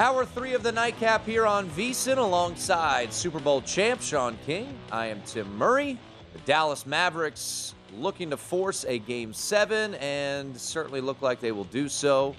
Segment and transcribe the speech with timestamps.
[0.00, 4.74] Hour three of the nightcap here on VSIN alongside Super Bowl champ Sean King.
[4.90, 5.98] I am Tim Murray.
[6.32, 11.64] The Dallas Mavericks looking to force a game seven and certainly look like they will
[11.64, 12.34] do so.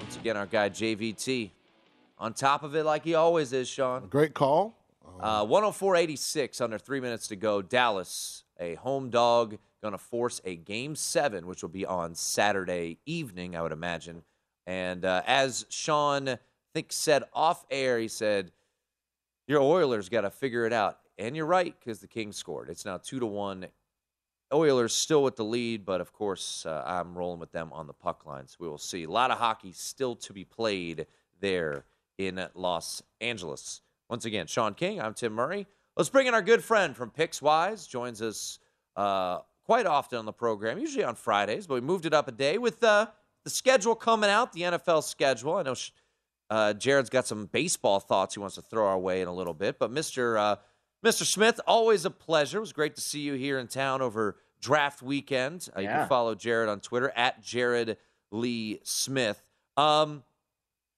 [0.00, 1.52] Once again, our guy JVT
[2.18, 4.08] on top of it like he always is, Sean.
[4.08, 4.76] Great call.
[5.20, 7.62] Uh, 104.86 under three minutes to go.
[7.62, 12.98] Dallas, a home dog, going to force a game seven, which will be on Saturday
[13.06, 14.24] evening, I would imagine.
[14.66, 16.40] And uh, as Sean,
[16.76, 18.52] think, said off air, he said,
[19.46, 20.98] Your Oilers got to figure it out.
[21.18, 22.68] And you're right, because the Kings scored.
[22.68, 23.66] It's now two to one.
[24.52, 27.94] Oilers still with the lead, but of course, uh, I'm rolling with them on the
[27.94, 28.46] puck line.
[28.46, 29.04] So we will see.
[29.04, 31.06] A lot of hockey still to be played
[31.40, 31.86] there
[32.18, 33.80] in Los Angeles.
[34.10, 35.66] Once again, Sean King, I'm Tim Murray.
[35.96, 37.88] Let's bring in our good friend from PicksWise.
[37.88, 38.58] Joins us
[38.94, 42.32] uh, quite often on the program, usually on Fridays, but we moved it up a
[42.32, 43.06] day with uh,
[43.44, 45.54] the schedule coming out, the NFL schedule.
[45.54, 45.74] I know
[46.50, 49.54] uh, Jared's got some baseball thoughts he wants to throw our way in a little
[49.54, 50.38] bit, but Mr.
[50.38, 50.56] Uh,
[51.04, 51.24] Mr.
[51.24, 52.58] Smith, always a pleasure.
[52.58, 55.68] It was great to see you here in town over draft weekend.
[55.76, 57.96] Uh, You can follow Jared on Twitter at Jared
[58.32, 59.40] Lee Smith.
[59.76, 60.24] Um,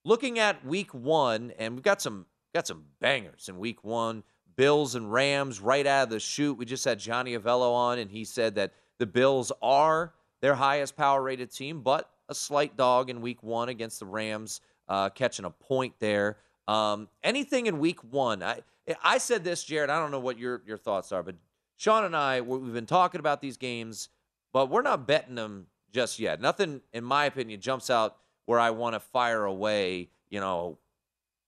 [0.05, 4.23] looking at week one, and we've got some got some bangers in week one.
[4.57, 6.57] Bills and Rams right out of the chute.
[6.59, 10.97] We just had Johnny Avello on, and he said that the Bills are their highest
[10.97, 15.45] power rated team, but a slight dog in week one against the Rams, uh, catching
[15.45, 16.39] a point there.
[16.67, 18.43] Um, anything in week one?
[18.43, 18.61] I
[19.03, 19.91] I said this, Jared.
[19.91, 21.37] I don't know what your your thoughts are, but
[21.77, 24.09] Sean and I we- we've been talking about these games,
[24.53, 26.41] but we're not betting them just yet.
[26.41, 28.17] Nothing, in my opinion, jumps out
[28.47, 30.11] where I want to fire away.
[30.29, 30.79] You know,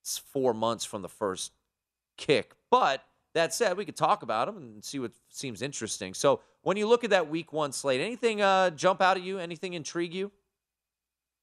[0.03, 1.51] four months from the first
[2.17, 2.53] kick.
[2.69, 3.03] But
[3.33, 6.13] that said, we could talk about them and see what seems interesting.
[6.13, 9.39] So when you look at that week one slate, anything uh, jump out at you?
[9.39, 10.31] Anything intrigue you?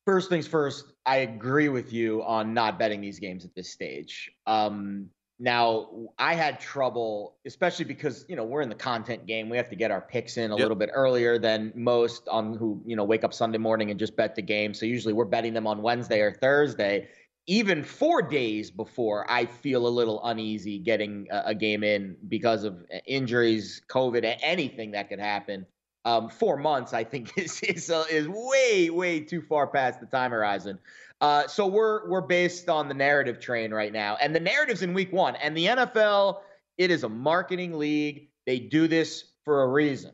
[0.08, 4.30] First things first, I agree with you on not betting these games at this stage.
[4.46, 9.50] Um, now, I had trouble, especially because you know we're in the content game.
[9.50, 10.62] We have to get our picks in a Yep.
[10.62, 14.16] little bit earlier than most on who you know wake up Sunday morning and just
[14.16, 14.72] bet the game.
[14.72, 17.08] So usually we're betting them on Wednesday or Thursday.
[17.46, 22.64] Even four days before, I feel a little uneasy getting a, a game in because
[22.64, 25.66] of injuries, COVID, anything that could happen.
[26.08, 30.06] Um, four months, I think, is is, uh, is way way too far past the
[30.06, 30.78] time horizon.
[31.20, 34.94] Uh, so we're we're based on the narrative train right now, and the narrative's in
[34.94, 35.36] week one.
[35.36, 36.40] And the NFL,
[36.78, 38.28] it is a marketing league.
[38.46, 40.12] They do this for a reason.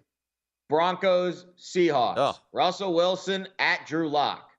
[0.69, 2.35] Broncos, Seahawks, Oh.
[2.53, 4.51] Russell Wilson at Drew Lock.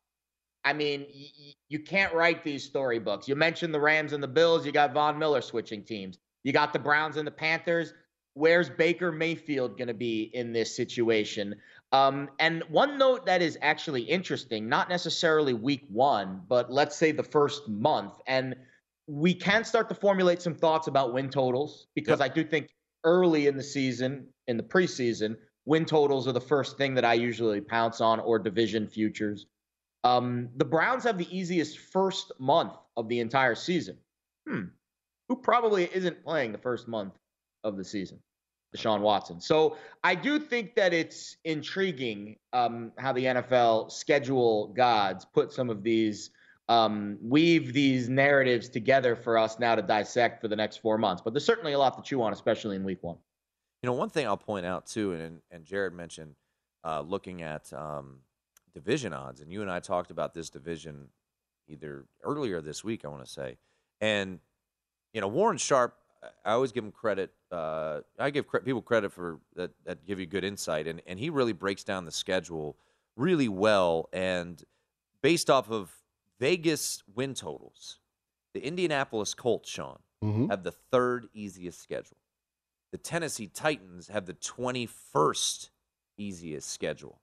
[0.63, 3.27] I mean, y- you can't write these storybooks.
[3.27, 4.65] You mentioned the Rams and the Bills.
[4.65, 6.17] You got Von Miller switching teams.
[6.43, 7.93] You got the Browns and the Panthers.
[8.35, 11.55] Where's Baker Mayfield going to be in this situation?
[11.93, 17.13] Um, and one note that is actually interesting, not necessarily week one, but let's say
[17.13, 18.15] the first month.
[18.27, 18.57] And
[19.07, 22.67] we can start to formulate some thoughts about win totals because I do think
[23.05, 27.13] early in the season, in the preseason, win totals are the first thing that I
[27.13, 29.45] usually pounce on or division futures.
[30.03, 33.97] Um, the Browns have the easiest first month of the entire season.
[34.45, 34.63] Hmm.
[35.29, 37.13] Who probably isn't playing the first month
[37.65, 38.19] of the season?
[38.75, 39.39] Deshaun Watson.
[39.39, 45.69] So I do think that it's intriguing um, how the NFL schedule gods put some
[45.69, 46.31] of these
[46.67, 51.21] um, weave these narratives together for us now to dissect for the next four months.
[51.23, 53.17] But there's certainly a lot to chew on, especially in week one.
[53.83, 56.35] You know, one thing I'll point out too, and and Jared mentioned
[56.83, 58.19] uh, looking at um,
[58.73, 61.09] division odds, and you and I talked about this division
[61.67, 63.57] either earlier this week, I want to say,
[64.01, 64.39] and
[65.13, 65.95] you know Warren Sharp.
[66.43, 67.31] I always give him credit.
[67.51, 71.19] Uh, I give cre- people credit for that, that give you good insight, and and
[71.19, 72.77] he really breaks down the schedule
[73.15, 74.63] really well, and
[75.21, 75.91] based off of
[76.39, 77.99] Vegas win totals,
[78.53, 80.49] the Indianapolis Colts, Sean, Mhm.
[80.49, 82.17] have the third easiest schedule.
[82.91, 85.69] The Tennessee Titans have the 21st
[86.17, 87.21] easiest schedule.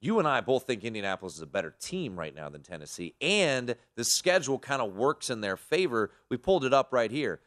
[0.00, 3.76] You and I both think Indianapolis is a better team right now than Tennessee, and
[3.94, 6.12] the schedule kind of works in their favor.
[6.28, 7.40] We pulled it up right here.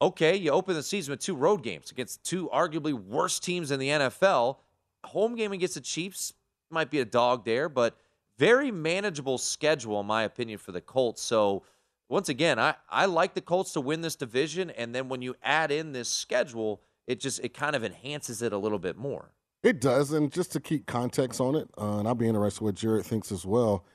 [0.00, 3.80] Okay, you open the season with two road games against two arguably worst teams in
[3.80, 4.58] the NFL.
[5.04, 6.34] Home game against the Chiefs
[6.70, 7.96] might be a dog there, but
[8.38, 11.22] very manageable schedule, in my opinion, for the Colts.
[11.22, 11.62] So,
[12.10, 15.34] once again, I, I like the Colts to win this division, and then when you
[15.42, 19.32] add in this schedule, it just it kind of enhances it a little bit more.
[19.62, 22.74] It does, and just to keep context on it, uh, and I'll be interested what
[22.74, 23.86] Jared thinks as well.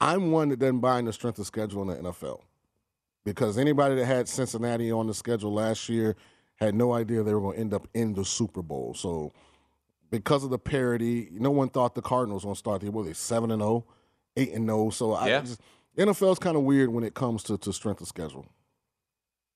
[0.00, 2.40] I'm one that doesn't buy in the strength of schedule in the NFL
[3.26, 6.14] because anybody that had Cincinnati on the schedule last year
[6.54, 8.94] had no idea they were going to end up in the Super Bowl.
[8.94, 9.32] So,
[10.12, 13.02] because of the parity, no one thought the Cardinals were going to start the were
[13.02, 13.84] they seven and 0,
[14.36, 14.90] 8 and 0.
[14.90, 15.40] So, I Yeah.
[15.40, 15.60] just,
[15.98, 18.46] NFL is kind of weird when it comes to, to strength of schedule.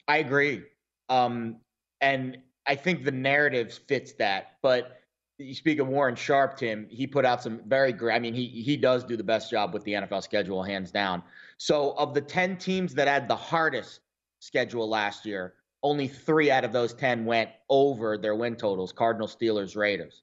[0.09, 0.65] I agree.
[1.09, 1.61] Um,
[2.01, 4.57] and I think the narrative fits that.
[4.63, 5.01] But
[5.39, 8.17] you speak of Warren Sharp, Tim, he put out some very great.
[8.17, 11.23] I mean, he he does do the best job with the NFL schedule, hands down.
[11.61, 14.01] So of the 10 teams that had the hardest
[14.39, 15.53] schedule last year,
[15.83, 20.23] only three out of those 10 went over their win totals Cardinals, Steelers, Raiders.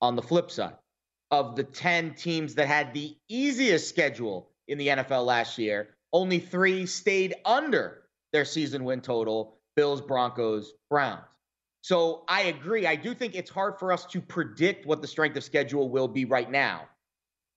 [0.00, 0.78] On the flip side,
[1.30, 6.38] of the 10 teams that had the easiest schedule in the NFL last year, only
[6.38, 11.20] three stayed under their season win total Bills, Broncos, Browns.
[11.82, 12.86] So I agree.
[12.86, 16.08] I do think it's hard for us to predict what the strength of schedule will
[16.08, 16.88] be right now.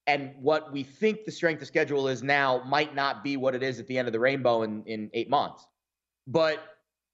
[0.07, 3.63] And what we think the strength of schedule is now might not be what it
[3.63, 5.66] is at the end of the rainbow in, in eight months.
[6.28, 6.60] But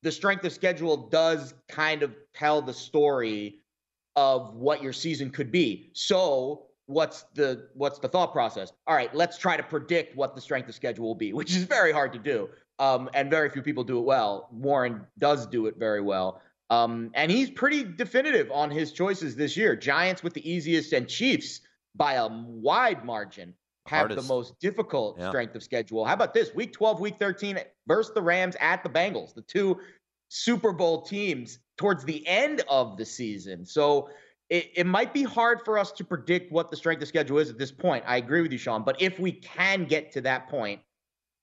[0.03, 3.59] the strength of schedule does kind of tell the story
[4.15, 5.91] of what your season could be.
[5.93, 8.73] So what's the what's the thought process?
[8.87, 11.63] All right, let's try to predict what the strength of schedule will be, which is
[11.63, 12.49] very hard to do.
[12.79, 14.49] Um, and very few people do it well.
[14.51, 16.41] Warren does do it very well.
[16.71, 19.75] Um, and he's pretty definitive on his choices this year.
[19.75, 21.61] Giants with the easiest and Chiefs
[21.95, 23.53] by a wide margin
[23.87, 24.21] have Hardest.
[24.27, 25.29] the most difficult Yeah.
[25.29, 26.05] strength of schedule.
[26.05, 26.53] How about this?
[26.53, 29.79] Week 12, week 13 versus the Rams at the Bengals, the two
[30.29, 33.65] Super Bowl teams towards the end of the season.
[33.65, 34.09] So
[34.49, 37.49] it, it might be hard for us to predict what the strength of schedule is
[37.49, 38.03] at this point.
[38.07, 38.83] I agree with you, Sean.
[38.83, 40.81] But if we can get to that point,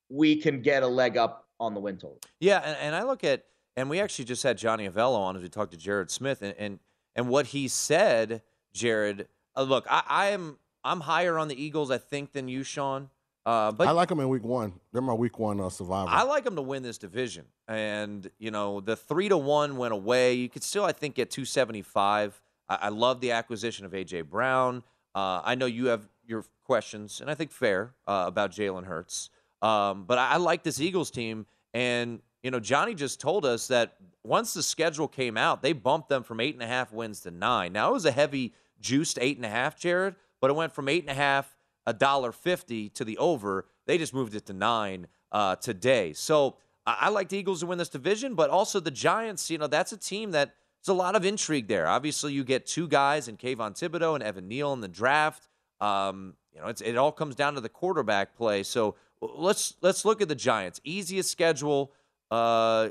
[0.09, 2.21] we can get a leg up on the win total.
[2.41, 3.45] Yeah, and, and I look at,
[3.77, 6.55] and we actually just had Johnny Avello on as we talked to Jared Smith, and
[6.59, 6.79] and,
[7.17, 8.43] and what he said,
[8.73, 9.27] Jared.
[9.59, 13.11] Uh, look, I, I am I'm higher on the Eagles, I think, than you, Sean.
[13.45, 14.75] Uh, but I like them in week one.
[14.93, 16.11] They're my week one uh, survivor.
[16.11, 17.47] I like them to win this division.
[17.67, 20.35] And, you know, the three to one went away.
[20.35, 22.41] You could still, I think, get 275.
[22.69, 24.23] I, I love the acquisition of A.J.
[24.23, 24.83] Brown.
[25.15, 29.31] Uh, I know you have your questions, and I think fair, uh, about Jalen Hurts.
[29.63, 31.47] Um, but I, I like this Eagles team.
[31.73, 36.11] And, you know, Johnny just told us that once the schedule came out, they bumped
[36.11, 37.73] them from eight and a half wins to nine.
[37.73, 40.89] Now, it was a heavy juiced eight and a half, Jared, but it went from
[40.89, 41.57] eight and a half
[41.87, 43.67] a dollar fifty to the over.
[43.87, 46.13] They just moved it to nine uh, today.
[46.13, 46.57] So
[46.87, 49.51] I, I like the Eagles to win this division, but also the Giants.
[49.51, 51.87] You know, that's a team that there's a lot of intrigue there.
[51.87, 55.49] Obviously, you get two guys in Kayvon Thibodeaux and Evan Neal in the draft.
[55.81, 58.63] Um, you know, it's, it all comes down to the quarterback play.
[58.63, 60.81] So let's let's look at the Giants.
[60.85, 61.93] Easiest schedule
[62.31, 62.91] uh,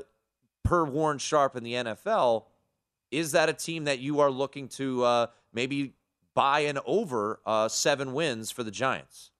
[0.64, 2.44] per Warren Sharp in the NFL.
[3.10, 5.26] Is that a team that you are looking to uh,
[5.58, 5.94] maybe
[6.34, 9.32] buy an over uh, seven wins for the Giants?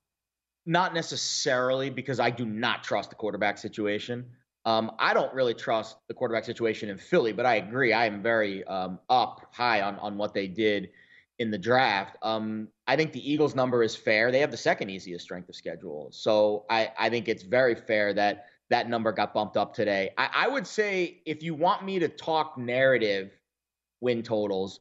[0.67, 4.27] Not necessarily because I do not trust the quarterback situation.
[4.65, 7.93] Um, I don't really trust the quarterback situation in Philly, but I agree.
[7.93, 10.91] I am very um, up high on on what they did
[11.39, 12.17] in the draft.
[12.23, 14.33] Um, I think the Eagles' number is fair.
[14.33, 18.13] They have the second easiest strength of schedule, so I I think it's very fair
[18.15, 20.11] that that number got bumped up today.
[20.19, 23.31] I, I would say if you want me to talk narrative
[24.01, 24.81] win totals,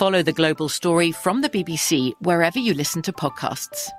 [0.00, 3.90] Follow the global story from the BBC wherever you listen to podcasts.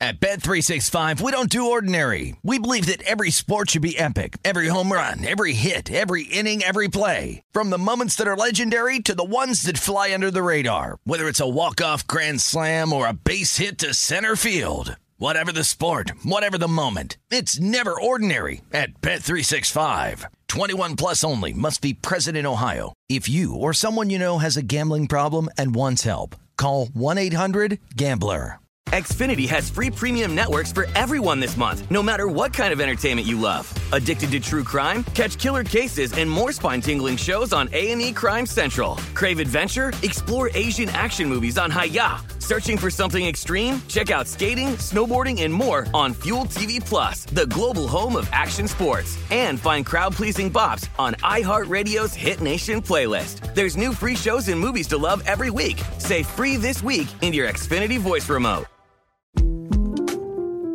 [0.00, 2.34] At Bet365, we don't do ordinary.
[2.42, 4.38] We believe that every sport should be epic.
[4.42, 7.42] Every home run, every hit, every inning, every play.
[7.52, 10.96] From the moments that are legendary to the ones that fly under the radar.
[11.04, 14.96] Whether it's a walk-off grand slam or a base hit to center field.
[15.20, 17.16] Whatever the sport, whatever the moment.
[17.32, 20.26] It's never ordinary at Bet365.
[20.46, 22.92] 21 plus only must be present in Ohio.
[23.08, 28.60] If you or someone you know has a gambling problem and wants help, call 1-800-GAMBLER.
[28.90, 33.26] Xfinity has free premium networks for everyone this month, no matter what kind of entertainment
[33.26, 33.66] you love.
[33.92, 35.02] Addicted to true crime?
[35.14, 38.94] Catch killer cases and more spine-tingling shows on A&E Crime Central.
[39.14, 39.92] Crave adventure?
[40.04, 42.37] Explore Asian action movies on Hi-YAH.
[42.48, 43.82] Searching for something extreme?
[43.88, 48.66] Check out skating, snowboarding, and more on Fuel TV Plus, the global home of action
[48.66, 49.18] sports.
[49.30, 53.54] And find crowd-pleasing bops on iHeartRadio's Hit Nation playlist.
[53.54, 55.78] There's new free shows and movies to love every week.
[55.98, 58.64] Say free this week in your Xfinity voice remote.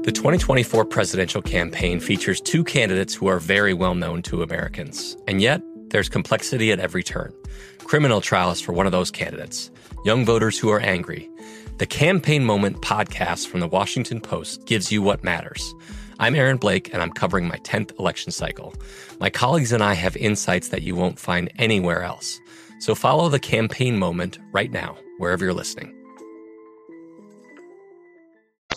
[0.04, 5.18] The 2024 presidential campaign features two candidates who are very well known to Americans.
[5.28, 7.34] And yet, there's complexity at every turn.
[7.80, 9.72] Criminal trials for one of those candidates,
[10.06, 11.30] young voters who are angry.
[11.78, 15.74] The Campaign Moment podcast from the Washington Post gives you what matters.
[16.20, 18.74] I'm Aaron Blake, and I'm covering my 10th election cycle.
[19.20, 22.40] My colleagues and I have insights that you won't find anywhere else.
[22.80, 25.94] So follow the Campaign Moment right now, wherever you're listening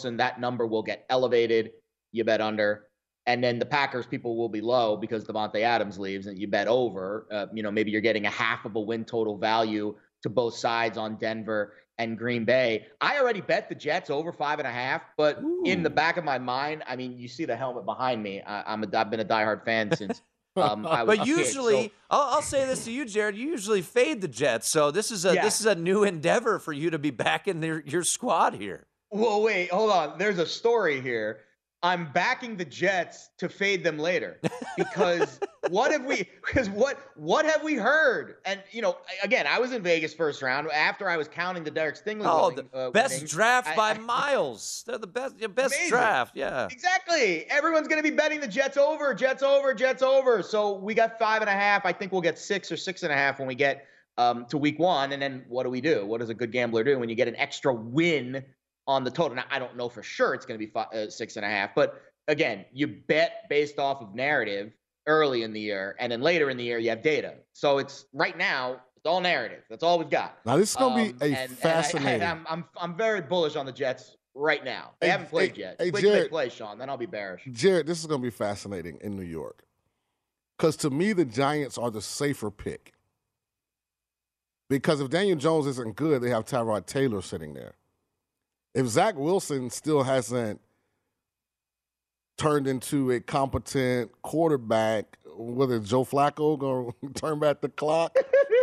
[0.07, 1.73] and that number will get elevated.
[2.13, 2.85] You bet under.
[3.27, 6.69] And then the Packers people will be low because Davante Adams leaves, and you bet
[6.69, 7.27] over.
[7.31, 10.55] Uh, you know, maybe you're getting a half of a win total value to both
[10.55, 12.87] sides on Denver and Green Bay.
[13.01, 15.63] I already bet the Jets over five and a half, but Ooh.
[15.65, 18.43] in the back of my mind, I mean, you see the helmet behind me.
[18.43, 20.23] I, am a, I've been a diehard fan since.
[20.59, 21.97] Um, but usually, kid, so.
[22.09, 23.37] I'll, I'll, say this to you, Jared.
[23.37, 25.43] You usually fade the Jets, so this is a yeah.
[25.43, 28.87] this is a new endeavor for you to be back in your, your squad here.
[29.11, 30.17] Well, wait, hold on.
[30.17, 31.41] There's a story here.
[31.87, 34.41] I'm backing the Jets to fade them later
[34.77, 35.39] because
[35.69, 36.29] what have we?
[36.45, 38.39] Because what what have we heard?
[38.45, 41.71] And you know, again, I was in Vegas first round after I was counting the
[41.71, 42.27] Derek Stingley.
[42.27, 43.31] Oh, winning, the uh, best winnings.
[43.31, 44.83] draft I, by I, miles.
[44.85, 45.91] They're the best, the best amazing.
[45.91, 46.37] draft.
[46.37, 47.45] Yeah, exactly.
[47.49, 50.43] Everyone's going to be betting the Jets over, Jets over, Jets over.
[50.43, 51.87] So we got five and a half.
[51.87, 53.87] I think we'll get six or six and a half when we get
[54.19, 55.13] um, to week one.
[55.13, 56.05] And then what do we do?
[56.05, 58.45] What does a good gambler do when you get an extra win?
[58.87, 59.37] On the total.
[59.37, 61.49] Now, I don't know for sure it's going to be five, uh, six and a
[61.49, 64.73] half, but again, you bet based off of narrative
[65.07, 67.35] early in the year, and then later in the year you have data.
[67.53, 69.63] So it's right now it's all narrative.
[69.71, 70.39] That's all we've got.
[70.45, 72.15] Now this is going to um, be a and, fascinating.
[72.15, 74.93] And I, am I'm, I'm I'm very bullish on the Jets right now.
[75.01, 75.77] They hey, haven't played hey, yet.
[75.79, 76.79] Hey, Jared, play, Sean.
[76.79, 77.49] Then I'll be bearish.
[77.53, 79.65] Jared, this is going to be fascinating in New York
[80.57, 82.93] because to me the Giants are the safer pick.
[84.69, 87.75] Because if Daniel Jones isn't good, they have Tyrod Taylor sitting there
[88.77, 90.61] if Zach Wilson still hasn't
[92.37, 98.15] turned into a competent quarterback, whether Joe Flacco going to turn back the clock,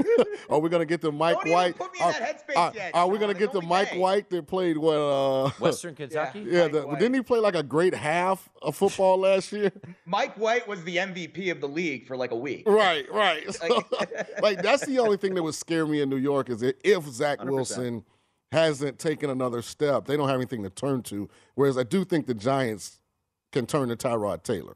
[0.52, 1.82] are we going to get the Mike Don't White?
[2.00, 2.14] Are,
[2.56, 3.98] are, are, we going to get the Mike day.
[3.98, 4.98] White that played what?
[4.98, 6.46] Uh, Western Kentucky.
[6.54, 9.72] Yeah, the, didn't he play like a great half of football last year?
[10.06, 12.68] Mike White was the MVP of the league for like a week.
[12.68, 13.52] Right, right.
[13.52, 13.84] So,
[14.44, 17.40] like that's the only thing that would scare me in New York is if Zach
[17.40, 17.50] 100%.
[17.50, 18.04] Wilson
[18.54, 20.06] hasn't taken another step.
[20.06, 21.30] They don't have anything to turn to.
[21.56, 23.00] Whereas I do think the Giants
[23.52, 24.76] can turn to Tyrod Taylor.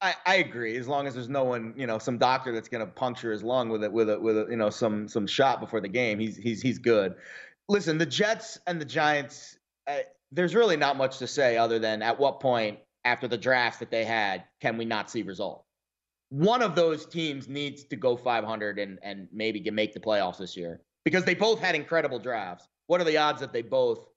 [0.00, 0.76] I, I agree.
[0.76, 3.42] As long as there's no one, you know, some doctor that's going to puncture his
[3.42, 6.18] lung with it, with a, with a, you know, some some shot before the game,
[6.18, 7.14] he's he's he's good.
[7.68, 9.58] Listen, the Jets and the Giants.
[9.86, 9.98] Uh,
[10.32, 13.90] there's really not much to say other than at what point after the drafts that
[13.90, 15.64] they had can we not see results?
[16.28, 20.56] One of those teams needs to go 500 and and maybe make the playoffs this
[20.56, 24.08] year because they both had incredible drafts what are the odds that they both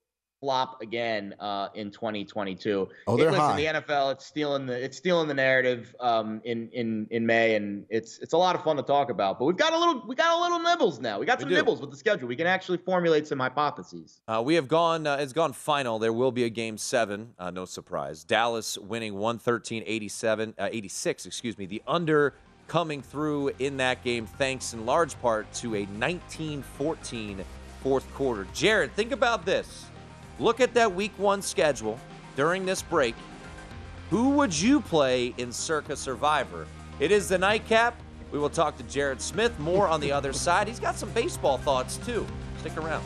[0.42, 2.90] flop again uh, in 2022?
[3.06, 3.56] Oh, they're listen, high.
[3.56, 7.86] the NFL it's stealing the it's stealing the narrative um, in in in May, and
[7.92, 9.38] it's it's a lot of fun to talk about.
[9.38, 11.20] But we've got a little we got a little nibbles now.
[11.20, 12.28] We got some we nibbles with the schedule.
[12.28, 14.22] We can actually formulate some hypotheses.
[14.28, 15.06] Uh, we have gone.
[15.06, 16.00] Uh, it's gone final.
[16.00, 17.36] There will be a game seven.
[17.38, 18.24] Uh, no surprise.
[18.24, 21.28] Dallas winning 113 87 uh, 86.
[21.28, 21.68] Excuse me.
[21.68, 22.34] The under
[22.68, 27.46] coming through in that game thanks in large part to a 1914
[27.84, 28.48] fourth quarter.
[28.54, 29.86] Jared, think about this.
[30.40, 32.00] Look at that week one schedule
[32.36, 33.14] during this break.
[34.10, 36.66] Who would you play in Circa Survivor?
[37.00, 38.00] It is the nightcap
[38.32, 40.68] We will talk to Jared Smith more on the other side.
[40.68, 42.26] He's got some baseball thoughts too.
[42.60, 43.04] Stick around.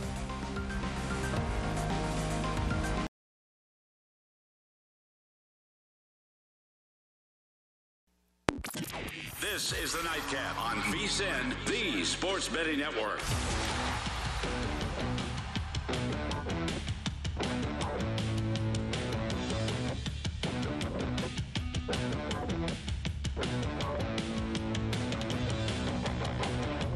[9.41, 13.19] This is the Nightcap on VSIN, the Sports Betting Network.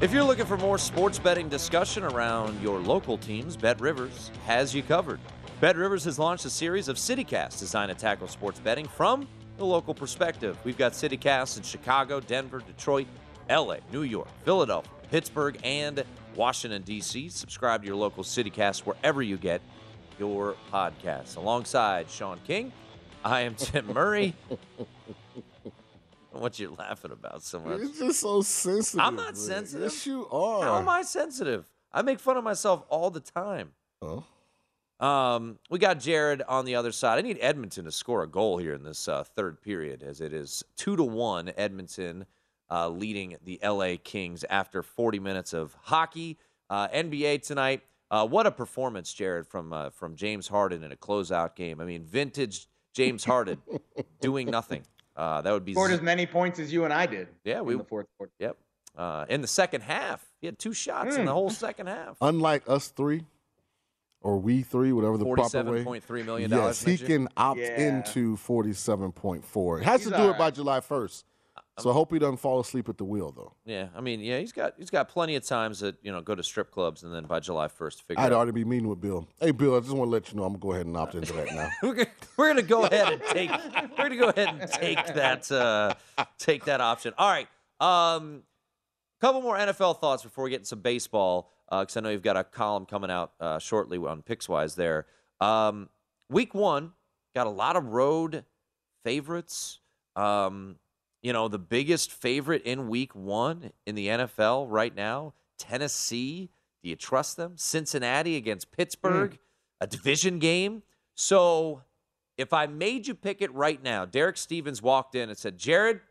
[0.01, 4.73] If you're looking for more sports betting discussion around your local teams, Bet Rivers has
[4.73, 5.19] you covered.
[5.59, 9.27] Bet Rivers has launched a series of CityCasts designed to tackle sports betting from
[9.57, 10.57] the local perspective.
[10.63, 13.05] We've got CityCasts in Chicago, Denver, Detroit,
[13.47, 16.03] LA, New York, Philadelphia, Pittsburgh, and
[16.35, 17.29] Washington, D.C.
[17.29, 19.61] Subscribe to your local CityCast wherever you get
[20.17, 21.37] your podcasts.
[21.37, 22.73] Alongside Sean King,
[23.23, 24.33] I am Tim Murray.
[26.41, 27.81] what you're laughing about so much.
[27.81, 28.99] It's just so sensitive.
[28.99, 29.35] I'm not man.
[29.35, 29.91] sensitive.
[29.91, 30.63] Yes, you are.
[30.63, 31.65] How am I sensitive?
[31.93, 33.71] I make fun of myself all the time.
[34.01, 34.23] Oh.
[34.99, 37.17] Um, we got Jared on the other side.
[37.17, 40.33] I need Edmonton to score a goal here in this uh, third period, as it
[40.33, 41.51] is two to one.
[41.57, 42.25] Edmonton
[42.69, 46.37] uh, leading the LA Kings after 40 minutes of hockey.
[46.69, 47.81] Uh, NBA tonight.
[48.11, 51.81] Uh, what a performance, Jared, from uh, from James Harden in a closeout game.
[51.81, 53.61] I mean, vintage James Harden
[54.21, 54.83] doing nothing.
[55.15, 57.27] Uh, that would be Scored z- as many points as you and I did.
[57.43, 58.31] Yeah, we- in the fourth quarter.
[58.39, 58.57] Yep.
[58.97, 61.25] Uh, in the second half, he had two shots in Mm.
[61.25, 62.17] the whole second half.
[62.21, 63.25] Unlike us three,
[64.21, 65.83] or we three, whatever the proper way.
[65.83, 67.79] $47.3 million Yes, he can opt Yeah.
[67.79, 69.79] into forty-seven point four.
[69.79, 70.51] It has He's to do all it by.
[70.51, 71.25] July first.
[71.79, 73.53] So I hope he doesn't fall asleep at the wheel, though.
[73.65, 76.35] Yeah, I mean, yeah, he's got he's got plenty of times that you know go
[76.35, 78.21] to strip clubs and then by July first figure.
[78.21, 78.37] I'd out.
[78.37, 79.27] already be meeting with Bill.
[79.39, 81.15] Hey, Bill, I just want to let you know I'm gonna go ahead and opt
[81.15, 81.69] into that now.
[81.83, 85.49] we're gonna, we're gonna go ahead and take we're gonna go ahead and take that
[85.51, 85.93] uh,
[86.37, 87.13] take that option.
[87.17, 87.47] All right,
[87.79, 88.43] um,
[89.21, 92.35] couple more NFL thoughts before we get into some baseball because I know you've got
[92.35, 94.75] a column coming out uh, shortly on Pickswise.
[94.75, 95.05] There,
[95.39, 95.89] um,
[96.29, 96.91] week one
[97.33, 98.43] got a lot of road
[99.05, 99.79] favorites.
[100.17, 100.75] Um,
[101.21, 106.49] you know, the biggest favorite in week one in the NFL right now, Tennessee.
[106.81, 107.53] Do you trust them?
[107.57, 109.37] Cincinnati against Pittsburgh, hmm.
[109.81, 110.81] a division game.
[111.13, 111.83] So
[112.37, 116.01] if I made you pick it right now, Derek Stevens walked in and said, Jared,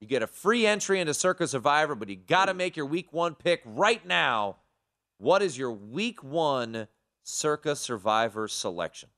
[0.00, 2.58] you get a free entry into Circa Survivor, but you got to hmm.
[2.58, 4.56] make your week one pick right now.
[5.18, 6.88] What is your week one
[7.24, 9.10] Circa Survivor selection?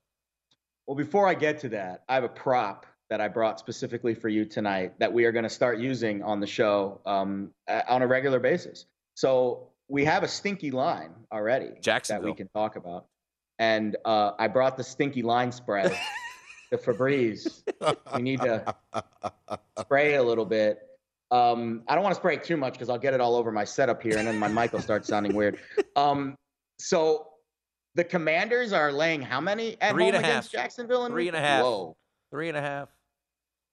[0.87, 4.29] Well, before I get to that, I have a prop that I brought specifically for
[4.29, 7.51] you tonight that we are going to start using on the show um,
[7.89, 8.87] on a regular basis.
[9.15, 13.07] So we have a stinky line already that we can talk about,
[13.59, 15.91] and uh, I brought the stinky line spray,
[16.71, 17.63] the Febreze.
[18.15, 18.75] We need to
[19.79, 20.81] spray a little bit.
[21.31, 23.65] Um, I don't want to spray too much because I'll get it all over my
[23.65, 25.59] setup here, and then my mic will start sounding weird.
[25.97, 26.37] Um,
[26.79, 27.29] so
[27.95, 30.63] the Commanders are laying how many at Three home and a against half.
[30.63, 31.07] Jacksonville?
[31.07, 31.63] in and a half.
[31.63, 31.97] Whoa.
[32.31, 32.89] Three and a half.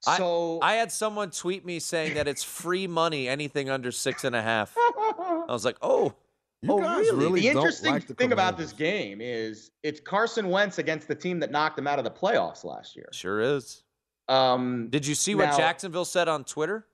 [0.07, 4.23] I- So I had someone tweet me saying that it's free money, anything under six
[4.23, 4.73] and a half.
[4.77, 6.13] I was like, oh,
[6.61, 7.17] You Oh, guys really?
[7.25, 11.13] really, the interesting like the thing about this game is it's Carson Wentz against the
[11.15, 13.07] team that knocked him out of the playoffs last year.
[13.11, 13.83] sure is.
[14.27, 16.87] Um, Did you see what Jacksonville said on Twitter?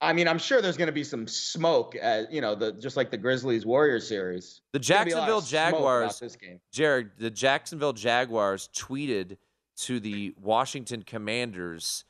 [0.00, 2.96] I mean, I'm sure there's going to be some smoke, as you know, the just
[2.96, 4.60] like the Grizzlies Warriors series.
[4.72, 6.60] The There's gonna be a lot Jacksonville of smoke about Jaguars, This game.
[6.72, 9.36] Jared, the Jacksonville Jaguars tweeted
[9.78, 12.04] to the Washington Commanders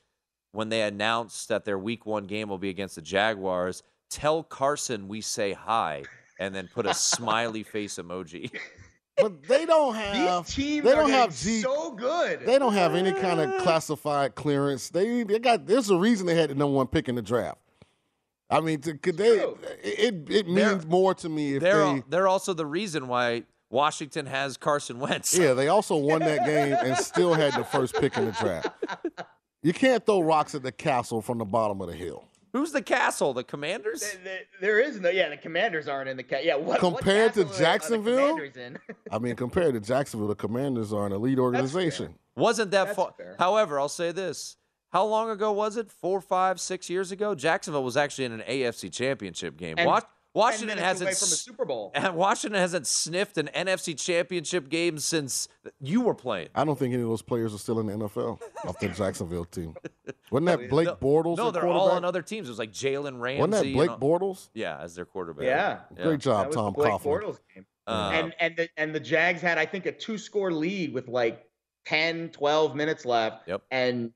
[0.54, 3.82] when they announced that their week one game will be against the Jaguars.
[4.10, 6.04] Tell Carson we say hi,
[6.38, 8.50] and then put a smiley face emoji.
[9.16, 10.44] But they don't have.
[10.44, 12.40] These teams they are don't getting have G- so good.
[12.44, 14.88] They don't have any kind of classified clearance.
[14.90, 15.66] They they got.
[15.66, 17.58] There's a reason they had the number one pick in the draft.
[18.50, 19.38] I mean, to, could they?
[19.38, 19.56] true.
[19.84, 21.82] It it They're- means more to me if They're they.
[21.84, 25.38] al- they're also the reason why Washington has Carson Wentz.
[25.38, 28.66] Yeah, they also won that game and still had the first pick in the draft.
[29.64, 32.24] You can't throw rocks at the castle from the bottom of the hill.
[32.52, 33.34] Who's the castle?
[33.34, 34.00] The Commanders?
[34.02, 35.28] Th- th- There is no, yeah.
[35.30, 36.44] The Commanders aren't in the cat.
[36.44, 38.28] Yeah, what, Compared to what castle are- are the Jacksonville?
[38.36, 38.78] Commanders in?
[39.10, 42.14] I mean, compared to Jacksonville, the Commanders are an elite organization.
[42.36, 43.12] Wasn't that far?
[43.40, 44.56] However, I'll say this:
[44.92, 45.90] How long ago was it?
[45.90, 47.34] Four, five, six years ago.
[47.34, 49.74] Jacksonville was actually in an AFC Championship game.
[49.78, 51.08] And Wa- 10 Washington hasn't.
[51.08, 51.92] away from a s- Super Bowl.
[51.94, 55.48] and Washington hasn't sniffed an NFC Championship game since
[55.80, 56.48] you were playing.
[56.54, 59.44] I don't think any of those players are still in the NFL off the Jacksonville
[59.44, 59.74] team.
[60.30, 61.36] Wasn't that Blake no, Bortles?
[61.36, 62.48] No, they're all on other teams.
[62.48, 63.40] It was like Jalen Ramsey.
[63.40, 64.48] Wasn't that and Blake all- Bortles?
[64.54, 65.44] Yeah, as their quarterback.
[65.46, 65.78] Yeah.
[66.02, 67.02] Great job, That was Tom the Blake Coughlin.
[67.22, 67.66] Bortles game.
[67.86, 71.06] Uh, and and the and the Jags had I think a two score lead with
[71.06, 71.44] like
[71.84, 73.60] 10 12 minutes left Yep.
[73.70, 74.10] and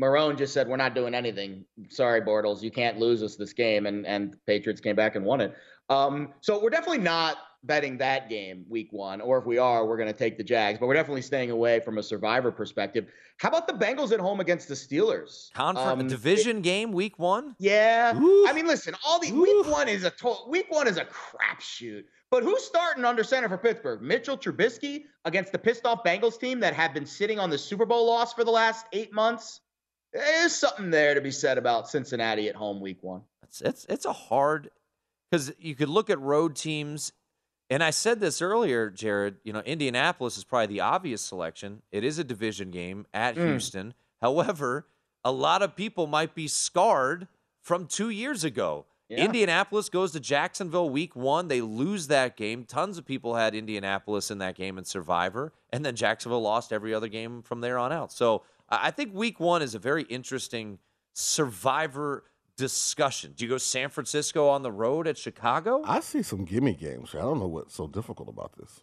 [0.00, 1.64] Marrone just said, "We're not doing anything.
[1.88, 5.40] Sorry, Bortles, you can't lose us this game." And and Patriots came back and won
[5.40, 5.54] it.
[5.88, 9.96] Um, so we're definitely not betting that game week one, or if we are, we're
[9.96, 10.78] going to take the Jags.
[10.78, 13.06] But we're definitely staying away from a survivor perspective.
[13.38, 15.52] How about the Bengals at home against the Steelers?
[15.54, 17.54] Confer- Um, division game week one.
[17.58, 18.48] Yeah, Oof.
[18.48, 22.04] I mean, listen, all the week one is a to- week one is a crapshoot.
[22.30, 24.02] But who's starting under center for Pittsburgh?
[24.02, 27.86] Mitchell Trubisky against the pissed off Bengals team that have been sitting on the Super
[27.86, 29.60] Bowl loss for the last eight months.
[30.16, 33.22] There's something there to be said about Cincinnati at home week one.
[33.42, 34.70] It's it's it's a hard
[35.30, 37.12] because you could look at road teams,
[37.70, 39.36] and I said this earlier, Jared.
[39.44, 41.82] You know, Indianapolis is probably the obvious selection.
[41.92, 43.46] It is a division game at Mm.
[43.48, 43.94] Houston.
[44.20, 44.86] However,
[45.24, 47.28] a lot of people might be scarred
[47.62, 48.86] from two years ago.
[49.08, 49.24] Yeah.
[49.24, 51.46] Indianapolis goes to Jacksonville week one.
[51.46, 52.64] They lose that game.
[52.64, 56.92] Tons of people had Indianapolis in that game and Survivor, and then Jacksonville lost every
[56.92, 58.10] other game from there on out.
[58.10, 60.78] So I I think week one is a very interesting
[61.14, 62.24] Survivor
[62.56, 63.32] discussion.
[63.36, 65.82] Do you go San Francisco on the road at Chicago?
[65.84, 67.14] I see some gimme games.
[67.14, 68.80] I don't know what's so difficult about this.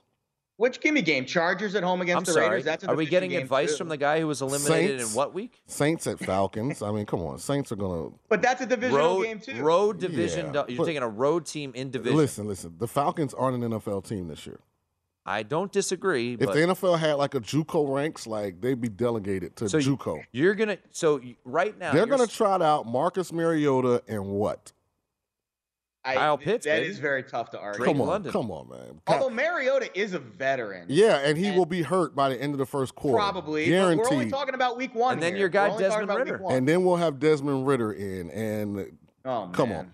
[0.58, 1.26] Which gimme game?
[1.26, 2.50] Chargers at home against I'm the sorry.
[2.50, 2.66] Raiders.
[2.66, 3.78] That's a Are we getting advice too.
[3.78, 5.12] from the guy who was eliminated Saints.
[5.14, 5.62] in what week?
[5.66, 6.84] Saints at Falcons.
[6.84, 7.40] I mean, come on.
[7.40, 9.62] Saints are gonna But that's a divisional Road, game too.
[9.64, 10.54] road division.
[10.54, 12.18] Yeah, You're taking a road team in division.
[12.18, 12.48] listen.
[12.48, 14.60] Listen, the Falcons aren't an NFL team this year.
[15.26, 16.34] I don't disagree.
[16.34, 19.78] If But the NFL had like a JUCO ranks, like they'd be delegated to So
[19.80, 20.22] JUCO.
[20.34, 20.78] you're gonna.
[20.92, 24.74] So right now They're gonna s- trot out Marcus Mariota and what?
[26.06, 26.90] I, Kyle Pitts, That baby.
[26.90, 27.86] is very tough to argue.
[27.86, 28.32] Come on, London.
[28.34, 29.00] come on, man.
[29.08, 30.88] Although Mariota is a veteran.
[30.90, 33.16] yeah, and he and- will be hurt by the end of the first quarter.
[33.18, 33.64] Probably.
[33.64, 34.06] But guaranteed.
[34.10, 35.14] we're only talking about week one.
[35.14, 35.40] And then here.
[35.40, 36.44] your guy We're only talking Desmond Ridder.
[36.50, 39.80] and then we'll have Desmond Ridder in, and oh, come man.
[39.80, 39.92] on.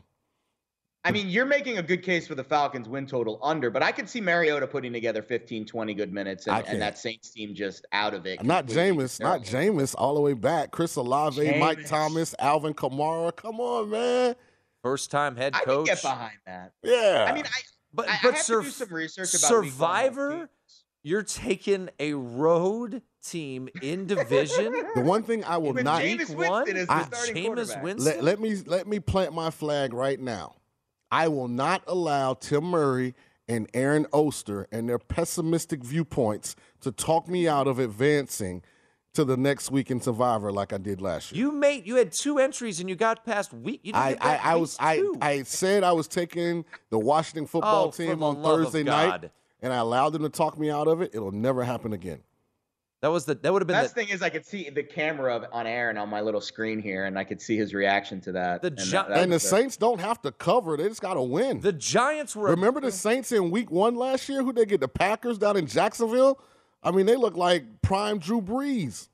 [1.06, 3.92] I mean, you're making a good case for the Falcons win total under, but I
[3.92, 7.86] could see Mariota putting together 15, 20 good minutes and, and that Saints team just
[7.94, 8.40] out of it.
[8.40, 9.06] Uh, not completely.
[9.06, 10.72] Jameis, not Jameis, all the way back.
[10.72, 13.34] Chris Olave, Mike Thomas, Alvin Kamara.
[13.34, 14.36] Come on, man.
[14.84, 15.62] first time head coach.
[15.64, 15.86] I coach.
[15.88, 16.74] get behind that.
[16.84, 17.28] Yeah.
[17.30, 17.60] I mean, I,
[17.94, 20.50] but I, I but have sur- to do some research about week Survivor.
[21.02, 24.74] You're taking a road team in division.
[24.96, 26.68] the one thing I will With not Jameis Week Winston one?
[26.76, 27.84] is the I- starting Jameis quarterback.
[27.84, 28.16] Winston.
[28.16, 30.56] let, let me let me plant my flag right now.
[31.12, 33.16] I will not allow Tim Murray
[33.48, 38.62] and Aaron Oster and their pessimistic viewpoints to talk me out of advancing
[39.16, 41.46] to the next week in Survivor like I did last year.
[41.46, 43.82] You made you had two entries and you got past week.
[43.84, 45.18] You didn't I, I, I was I, two.
[45.20, 49.78] I said I was taking the Washington football Oh, team on Thursday night, and I
[49.78, 51.10] allowed them to talk me out of it.
[51.14, 52.20] It'll never happen again.
[53.02, 54.84] That was the that would have been Best the, thing is I could see the
[54.84, 58.20] camera of, on Aaron on my little screen here, and I could see his reaction
[58.22, 58.62] to that.
[58.62, 60.88] The and Gi- that- that And the was a- Saints don't have to cover; they
[60.90, 61.62] just got to win.
[61.62, 62.50] the Giants were.
[62.50, 64.44] Remember the Saints in Week One last year?
[64.44, 64.82] Who they get?
[64.82, 66.40] The Packers down in Jacksonville.
[66.84, 69.08] I mean, they look like prime Drew Brees.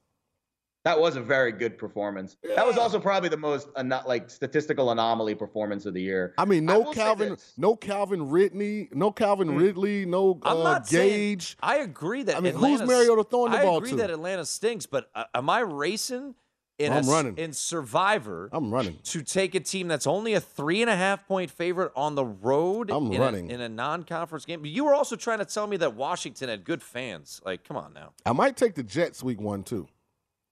[0.86, 2.38] That was a very good performance.
[2.56, 6.34] That was also probably the most ano- like statistical anomaly performance of the year.
[6.38, 10.64] I mean, no will say Calvin, no Calvin Ridley, no Calvin Ridley, no I'm uh,
[10.64, 11.58] not saying- Gage.
[11.60, 14.46] I agree that I mean, who's Atlanta, Mariota throwing the I ball agree that Atlanta
[14.46, 16.36] stinks, but uh, am I racing
[16.78, 17.38] in a I'm s- running.
[17.40, 19.00] in Survivor I'm running.
[19.06, 22.26] to take a team that's only a three and a half point favorite on the
[22.26, 23.50] road I'm in running.
[23.50, 24.62] a, in a non-conference game?
[24.62, 27.42] But you were also trying to tell me that Washington had good fans.
[27.44, 28.12] Like, come on now.
[28.26, 29.88] I might take the Jets Week One too.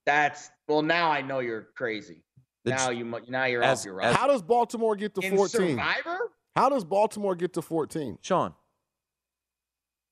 [0.05, 0.81] That's well.
[0.81, 2.23] Now I know you're crazy.
[2.65, 4.17] The now you now you're as- off your as- rocker.
[4.19, 5.49] How does Baltimore get to In 14?
[5.77, 6.19] Survivor?
[6.55, 8.19] How does Baltimore get to 14?
[8.21, 8.53] Sean,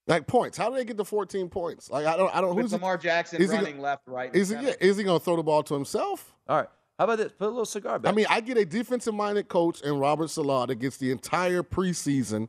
[0.07, 0.57] Like points?
[0.57, 1.89] How do they get to 14 points?
[1.89, 2.55] Like I don't, I don't.
[2.55, 4.55] With Who's he, Lamar Jackson is he running left, right, is he?
[4.55, 6.33] Yeah, is he going to throw the ball to himself?
[6.47, 6.67] all right.
[6.97, 7.31] How about this?
[7.31, 8.11] Put a little cigar back.
[8.11, 12.47] I mean, I get a defensive-minded coach and Robert Saleh that gets the entire preseason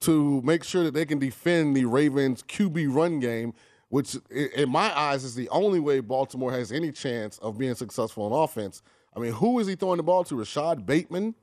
[0.00, 3.52] to make sure that they can defend the Ravens' QB run game,
[3.90, 8.24] which in my eyes is the only way Baltimore has any chance of being successful
[8.24, 8.82] on offense.
[9.14, 10.36] I mean, who is he throwing the ball to?
[10.36, 11.34] Rashod Bateman?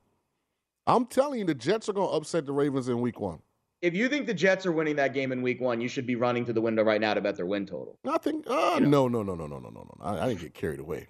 [0.87, 3.39] I'm telling you, the Jets are going to upset the Ravens in week one.
[3.81, 6.15] If you think the Jets are winning that game in week one, you should be
[6.15, 7.99] running to the window right now to bet their win total.
[8.09, 9.07] I think, uh, you know?
[9.07, 10.03] no, no, no, no, no, no, no, no.
[10.03, 11.07] I, I didn't get carried away.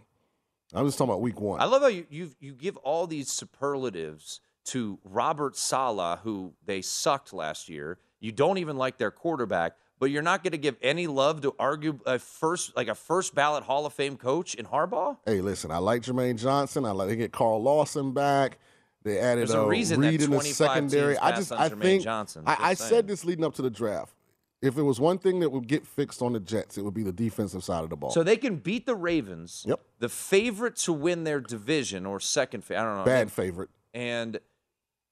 [0.73, 1.61] I'm just talking about week one.
[1.61, 6.81] I love how you you you give all these superlatives to Robert Saleh, who they
[6.81, 7.99] sucked last year.
[8.19, 11.55] You don't even like their quarterback but you're not going to give any love to
[11.59, 15.17] argue a first like a first ballot Hall of Fame coach in Harbaugh.
[15.25, 16.85] Hey, listen, I like Jermaine Johnson.
[16.85, 18.59] I like they get Carl Lawson back.
[19.03, 21.17] They added There's a uh, reason that Reed in the secondary.
[21.17, 23.69] I just, I Jermaine think, Johnson, I, just I said this leading up to the
[23.69, 24.13] draft.
[24.61, 27.03] If it was one thing that would get fixed on the Jets, it would be
[27.03, 28.09] the defensive side of the ball.
[28.09, 29.79] So they can beat the Ravens, Yep.
[29.99, 32.63] the favorite to win their division or second.
[32.71, 33.03] I don't know.
[33.03, 33.69] Bad favorite.
[33.93, 34.39] and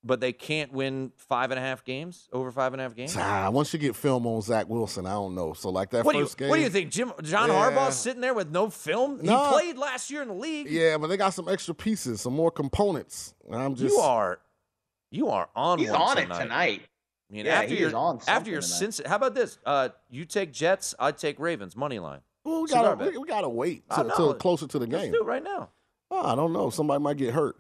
[0.06, 3.16] but they can't win five and a half games over five and a half games.
[3.18, 5.54] Ah, once you get film on Zach Wilson, I don't know.
[5.54, 6.50] So like that What do you first game.
[6.50, 7.12] What do you think, Jim?
[7.24, 7.56] John Yeah.
[7.72, 9.20] Harbaugh's sitting there with no film.
[9.24, 9.32] No.
[9.46, 10.70] He played last year in the league.
[10.70, 13.34] Yeah, but they got some extra pieces, some more components.
[13.52, 14.40] I'm just you are,
[15.12, 15.80] you are on.
[15.80, 16.36] He's one on tonight.
[16.40, 16.82] it tonight.
[17.30, 19.02] I mean, Yeah, after he your is on after your tonight.
[19.08, 19.58] How about this?
[19.66, 22.20] Uh, you take Jets, I take Ravens money line.
[22.44, 25.12] Well, we gotta we, we gotta wait I till, till closer to the Let's game.
[25.14, 25.70] do it right now.
[26.12, 26.70] Oh, I don't know.
[26.70, 27.58] Somebody might get hurt.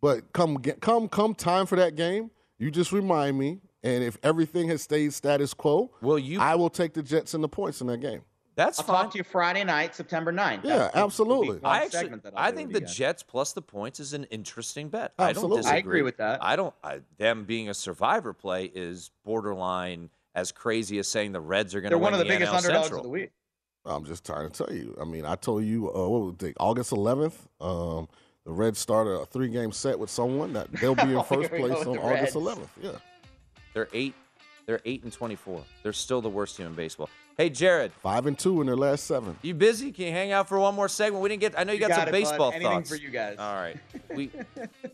[0.00, 3.60] But come get, come come time for that game, you just remind me.
[3.82, 6.38] And if everything has stayed status quo, will you?
[6.40, 8.22] I will take the Jets and the points in that game.
[8.56, 9.04] That's I'll fine.
[9.04, 10.64] talk to you Friday night, September 9th.
[10.64, 11.60] Yeah, That's the- the absolutely.
[11.64, 12.86] I actually, I'll I do think the you.
[12.86, 15.14] Jets plus the points is an interesting bet.
[15.18, 15.28] Absolutely.
[15.28, 15.70] I don't disagree.
[15.70, 15.90] I disagree.
[15.98, 16.44] agree with that.
[16.44, 16.74] I don't.
[16.84, 21.80] I, them being a survivor play is borderline as crazy as saying the Reds are
[21.80, 23.00] going to They're win one of the the biggest NL underdogs Central.
[23.00, 23.30] of the week.
[23.86, 24.94] I'm just trying to tell you.
[25.00, 27.32] I mean, I told you uh, what was it, August 11th.
[27.62, 28.08] Um,
[28.44, 31.50] the Reds started a three game set with someone that they'll be in Oh, first
[31.50, 32.34] here we go place on August Reds.
[32.34, 32.68] 11th.
[32.82, 32.90] Yeah.
[33.74, 34.14] They're eight.
[34.66, 35.62] They're eight and twenty-four.
[35.82, 37.08] They're still the worst team in baseball.
[37.36, 39.36] Hey, Jared, Five and two in their last seven.
[39.42, 39.90] you busy?
[39.90, 41.22] Can you hang out for one more segment?
[41.22, 41.58] We didn't get.
[41.58, 42.12] I know you, You got, got some it, bud.
[42.12, 42.90] baseball Anything thoughts.
[42.90, 43.36] for you guys.
[43.38, 43.76] All right.
[44.14, 44.30] We.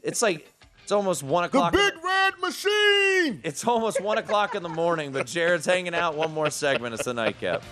[0.02, 0.50] It's like
[0.82, 1.74] it's almost one o'clock.
[1.74, 3.40] in Big Red Machine.
[3.44, 6.14] It's almost one o'clock in the morning, but Jared's hanging out.
[6.16, 6.94] One more segment.
[6.94, 7.62] It's the nightcap.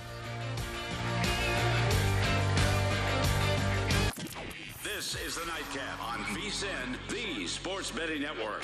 [7.97, 8.63] Betting Network.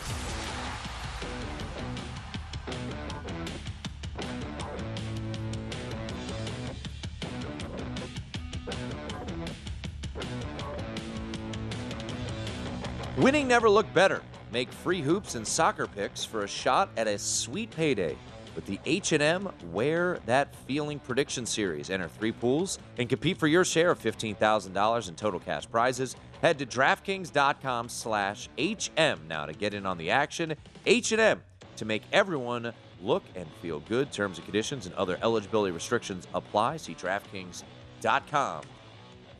[13.16, 14.22] Winning never looked better.
[14.50, 18.16] Make free hoops and soccer picks for a shot at a sweet payday
[18.60, 21.88] with the H&M Wear That Feeling Prediction Series.
[21.88, 26.14] Enter three pools and compete for your share of $15,000 in total cash prizes.
[26.42, 30.54] Head to DraftKings.com slash HM now to get in on the action.
[30.84, 31.42] H&M
[31.76, 32.70] to make everyone
[33.02, 34.12] look and feel good.
[34.12, 36.76] Terms and conditions and other eligibility restrictions apply.
[36.76, 38.62] See DraftKings.com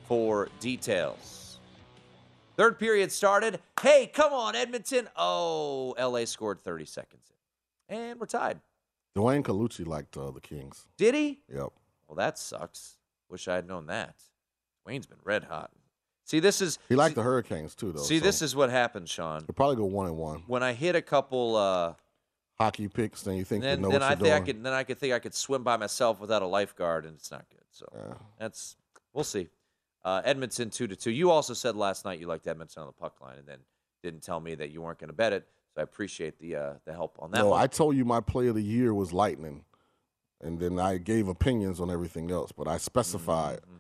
[0.09, 1.59] for details.
[2.57, 3.61] Third period started.
[3.83, 5.09] Hey, come on, Edmonton.
[5.15, 7.31] Oh, LA scored 30 seconds
[7.91, 7.99] in.
[7.99, 8.61] And we're tied.
[9.17, 10.87] Dwayne Colucci liked uh, the Kings.
[10.97, 11.41] Did he?
[11.53, 11.69] Yep.
[12.07, 12.97] Well, that sucks.
[13.29, 14.17] Wish I had known that.
[14.87, 15.71] Wayne's been red hot.
[16.25, 18.03] See, this is He liked see, the Hurricanes too, though.
[18.03, 19.41] see so this is what happens, Sean.
[19.47, 20.43] He'll probably go one and one.
[20.47, 21.95] When I hit a couple uh
[22.59, 24.45] Hockey picks, then you think then, you know then what I think I doing.
[24.45, 27.31] could then I could think I could swim by myself without a lifeguard and it's
[27.31, 27.65] not good.
[27.73, 28.15] So Yeah.
[28.39, 28.77] that's
[29.13, 29.49] we'll see.
[30.05, 31.11] Uh, Edmonton two to two.
[31.11, 33.59] You also said last night you liked Edmonton on the puck line and then
[34.03, 35.47] didn't tell me that you weren't going to bet it.
[35.75, 37.61] So I appreciate the uh, the help on that no, one.
[37.63, 39.65] I told you my play of the year was Lightning,
[40.41, 43.77] and then I gave opinions on everything else, but I specified Mm-hmm.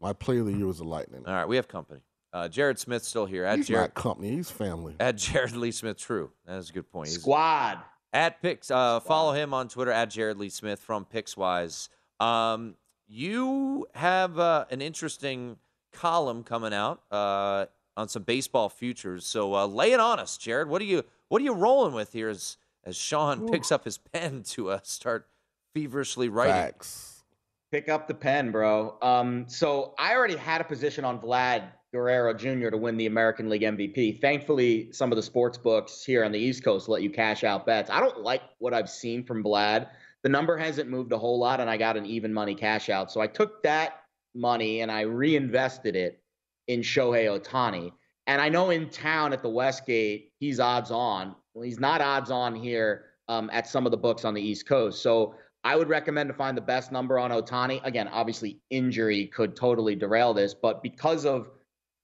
[0.00, 1.22] my play of the year was the Lightning.
[1.26, 2.00] All right, we have company.
[2.32, 3.44] Uh, Jared Smith's still here.
[3.44, 4.96] At He's Jared, not company; he's family.
[5.00, 5.96] at Jared Lee Smith.
[5.96, 7.08] True, that is a good point.
[7.08, 7.78] He's- Squad.
[8.12, 11.88] At Picks, uh, follow him on Twitter at Jared Lee Smith from Pickswise.
[12.18, 12.74] Um,
[13.06, 15.56] you have uh, an interesting
[15.92, 19.26] column coming out uh, on some baseball futures.
[19.26, 20.68] So uh, lay it on us, Jared.
[20.68, 23.98] What are you What are you rolling with here as as Sean picks up his
[24.12, 25.28] pen to uh, start
[25.74, 26.54] feverishly writing?
[26.54, 27.24] Facts.
[27.72, 28.96] Pick up the pen, bro.
[29.02, 32.70] Um, so I already had a position on Vlad Guerrero Jr.
[32.70, 34.20] to win the American League MVP.
[34.20, 37.66] Thankfully, some of the sports books here on the East Coast let you cash out
[37.66, 37.90] bets.
[37.90, 39.88] I don't like what I've seen from Vlad.
[40.22, 43.10] The number hasn't moved a whole lot, and I got an even money cash out.
[43.10, 44.02] So I took that
[44.34, 46.20] money and I reinvested it
[46.68, 47.92] in Shohei Ohtani.
[48.26, 51.34] And I know in town at the Westgate, he's odds on.
[51.54, 54.66] Well, he's not odds on here um, at some of the books on the East
[54.66, 55.02] Coast.
[55.02, 57.80] So I would recommend to find the best number on Otani.
[57.84, 61.50] Again, obviously, injury could totally derail this, but because of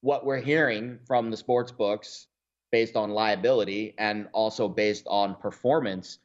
[0.00, 2.26] what we're hearing from the sports books
[2.72, 6.18] based on liability and also based on performance,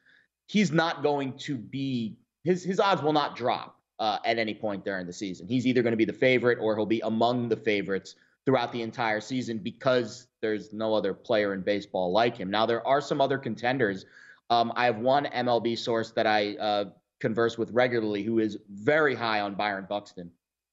[0.46, 4.84] he's not going to be his his odds will not drop uh, at any point
[4.84, 5.46] during the season.
[5.46, 8.16] He's either going to be the favorite or he'll be among the favorites
[8.48, 12.50] throughout the entire season because there's no other player in baseball like him.
[12.50, 14.06] Now there are some other contenders.
[14.48, 16.84] Um, I have one MLB source that I uh,
[17.20, 20.30] converse with regularly who is very high on Byron Buxton,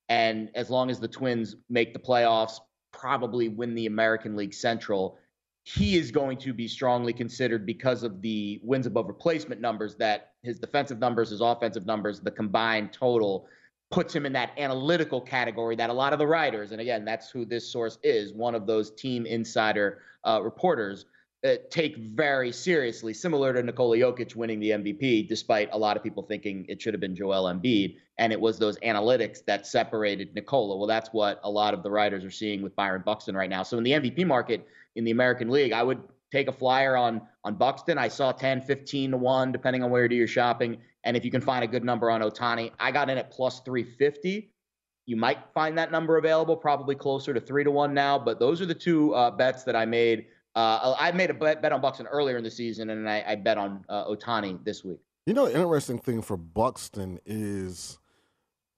[0.07, 2.61] and as long as the Twins make the playoffs,
[2.93, 5.19] probably win the American League Central
[5.65, 10.33] he is going to be strongly considered because of the wins above replacement numbers that
[10.43, 13.47] his defensive numbers, his offensive numbers, the combined total
[13.91, 17.29] puts him in that analytical category that a lot of the writers, and again, that's
[17.29, 21.05] who this source is, one of those team insider uh, reporters,
[21.45, 26.01] uh, take very seriously, similar to Nikola Jokic winning the MVP, despite a lot of
[26.01, 27.97] people thinking it should have been Joel Embiid.
[28.17, 30.75] And it was those analytics that separated Nikola.
[30.77, 33.61] Well, that's what a lot of the writers are seeing with Byron Buxton right now.
[33.61, 37.21] So in the MVP market, in the American League, I would take a flyer on
[37.43, 37.97] on Buxton.
[37.97, 40.77] I saw 10, 15 to 1, depending on where you do your shopping.
[41.05, 43.61] And if you can find a good number on Ohtani, I got in at plus
[43.61, 44.51] 350.
[45.05, 48.17] You might find that number available, probably closer to three to one now.
[48.17, 50.25] But those are the two uh, bets that I made.
[50.55, 53.35] Uh, I made a bet, bet on Buxton earlier in the season, and I, I
[53.35, 54.99] bet on uh, Ohtani this week.
[55.25, 57.99] You know, interesting thing for Buxton is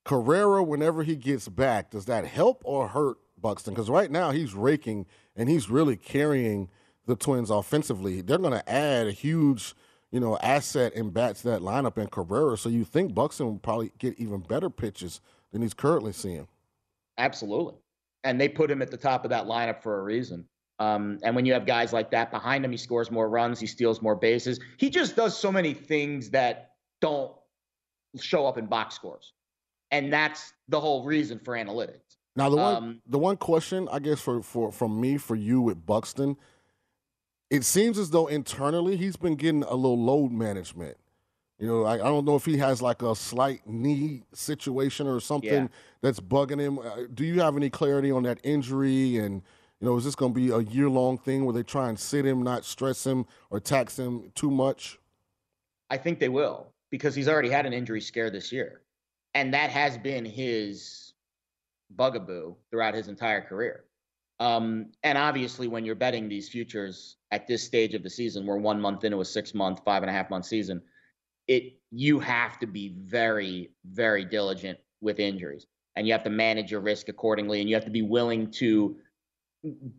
[0.04, 0.64] Correa.
[0.64, 3.74] Whenever he gets back, does that help or hurt Buxton?
[3.74, 6.70] Because right now he's raking and he's really carrying
[7.06, 8.22] the Twins offensively.
[8.22, 9.76] They're going to add a huge,
[10.12, 12.58] you know, asset and bats that lineup in Correa.
[12.58, 16.48] So you think Buxton will probably get even better pitches than he's currently seeing.
[17.18, 17.76] Absolutely.
[18.24, 20.46] And they put him at the top of that lineup for a reason.
[20.80, 23.68] Um, and when you have guys like that behind him, he scores more runs, he
[23.68, 24.60] steals more bases.
[24.78, 27.32] He just does so many things that don't
[28.20, 29.34] show up in box scores.
[29.92, 32.02] And that's the whole reason for analytics.
[32.36, 35.60] Now the one um, the one question I guess for, for from me for you
[35.60, 36.38] with Buxton,
[37.50, 40.98] it seems as though internally he's been getting a little load management.
[41.60, 45.20] You know, I, I don't know if he has like a slight knee situation or
[45.20, 45.68] something yeah.
[46.02, 46.78] that's bugging him.
[46.78, 49.18] Uh, do you have any clarity on that injury?
[49.18, 49.42] And,
[49.80, 51.98] you know, is this going to be a year long thing where they try and
[51.98, 55.00] sit him, not stress him or tax him too much?
[55.90, 58.82] I think they will because he's already had an injury scare this year.
[59.34, 61.14] And that has been his
[61.92, 63.86] bugaboo throughout his entire career.
[64.40, 68.58] Um, and obviously, when you're betting these futures at this stage of the season, we're
[68.58, 70.82] one month into a six month, five and a half month season
[71.48, 75.66] it you have to be very very diligent with injuries.
[75.96, 78.98] And you have to manage your risk accordingly and you have to be willing to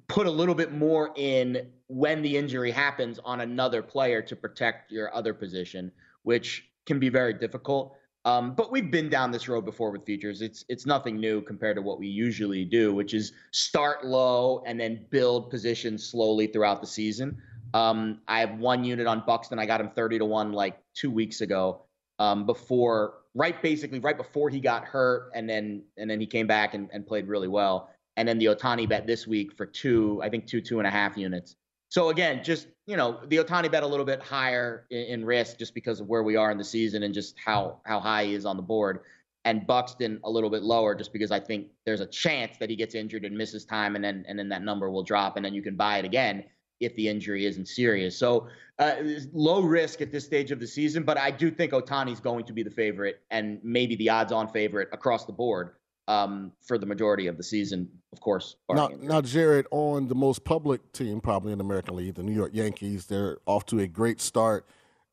[0.07, 4.93] put a little bit more in when the injury happens on another player to protect
[4.93, 5.91] your other position
[6.23, 7.97] which can be very difficult
[8.29, 10.43] um, but we've been down this road before with features.
[10.43, 14.79] It's it's nothing new compared to what we usually do, which is start low and
[14.79, 17.41] then build positions slowly throughout the season.
[17.73, 19.59] Um, I have one unit on Buxton.
[19.59, 21.87] I got him 30 to 1 like two weeks ago.
[22.19, 26.49] Um, before right basically right before he got hurt and then and then he came
[26.49, 27.89] back and, and played really well.
[28.19, 30.91] And then the Ohtani bet this week for two, I think two, two and a
[30.91, 31.57] half units.
[31.89, 35.59] So again, just you know, the Ohtani bet a little bit higher in, in risk
[35.59, 38.35] just because of where we are in the season and just how how high he
[38.35, 39.01] is on the board
[39.45, 42.77] and Buxton a little bit lower just because I think there's a chance that he
[42.77, 45.55] gets injured and misses time and then and then that number will drop and then
[45.55, 46.45] you can buy it again
[46.81, 48.17] if the injury isn't serious.
[48.17, 48.49] So
[48.79, 48.97] uh,
[49.33, 52.53] low risk at this stage of the season, but I do think Ohtani's going to
[52.53, 55.71] be the favorite and maybe the odds-on favorite across the board
[56.09, 57.89] um, for the majority of the season.
[58.13, 58.57] Of course.
[58.73, 62.33] Now, now, Jared, on the most public team probably in the American League, the New
[62.33, 64.67] York Yankees, they're off to a great start,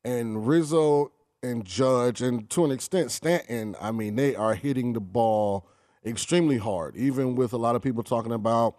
[0.04, 1.12] and Rizzo
[1.44, 3.76] and Judge, and to an extent Stanton.
[3.80, 5.68] I mean, they are hitting the ball
[6.06, 8.78] extremely hard, even with a lot of people talking about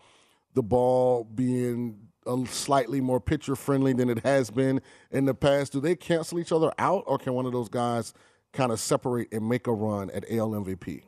[0.55, 5.73] the ball being a slightly more pitcher friendly than it has been in the past.
[5.73, 8.15] Do they cancel each other out, or can one of those guys
[8.55, 11.03] kind of separate and make a run at AL MVP?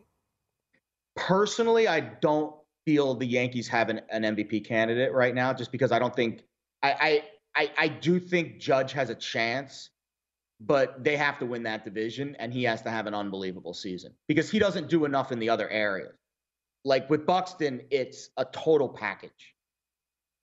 [1.29, 2.55] Personally, I don't
[2.87, 6.43] feel the Yankees have an, an MVP candidate right now, just because I don't think
[6.83, 7.23] I,
[7.55, 9.91] I I I do think Judge has a chance,
[10.59, 14.15] but they have to win that division, and he has to have an unbelievable season
[14.27, 16.15] because he doesn't do enough in the other areas.
[16.87, 19.55] Like with Buxton, it's a total package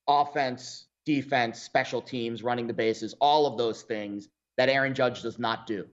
[0.08, 5.40] offense, defense, special teams, running the bases, all of those things that Aaron Judge does
[5.40, 5.88] not do.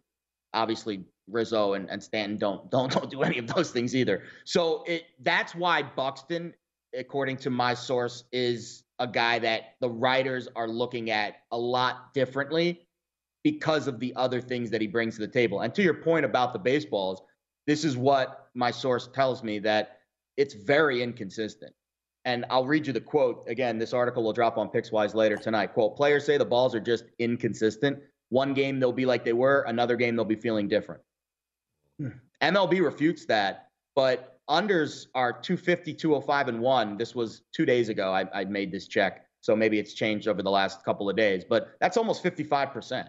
[0.52, 4.22] Obviously, Rizzo and, and Stanton don't don't don't do any of those things either.
[4.44, 6.54] So it that's why Buxton,
[6.96, 12.14] according to my source, is a guy that the writers are looking at a lot
[12.14, 12.86] differently
[13.42, 15.60] because of the other things that he brings to the table.
[15.60, 17.22] And to your point about the baseballs,
[17.66, 19.98] this is what my source tells me that
[20.36, 21.72] it's very inconsistent.
[22.24, 23.44] And I'll read you the quote.
[23.48, 25.72] Again, this article will drop on Pickswise later tonight.
[25.72, 27.98] Quote, players say the balls are just inconsistent.
[28.28, 31.02] One game they'll be like they were, another game they'll be feeling different.
[32.42, 36.96] MLB refutes that, but unders are 250, 205, and one.
[36.96, 38.12] This was two days ago.
[38.12, 39.26] I, I made this check.
[39.40, 43.08] So maybe it's changed over the last couple of days, but that's almost 55%.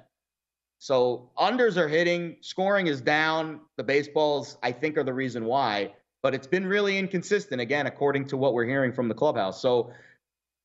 [0.79, 3.61] So unders are hitting, scoring is down.
[3.77, 8.25] The baseballs, I think, are the reason why but it's been really inconsistent, again, according
[8.27, 9.61] to what we're hearing from the clubhouse.
[9.61, 9.91] So,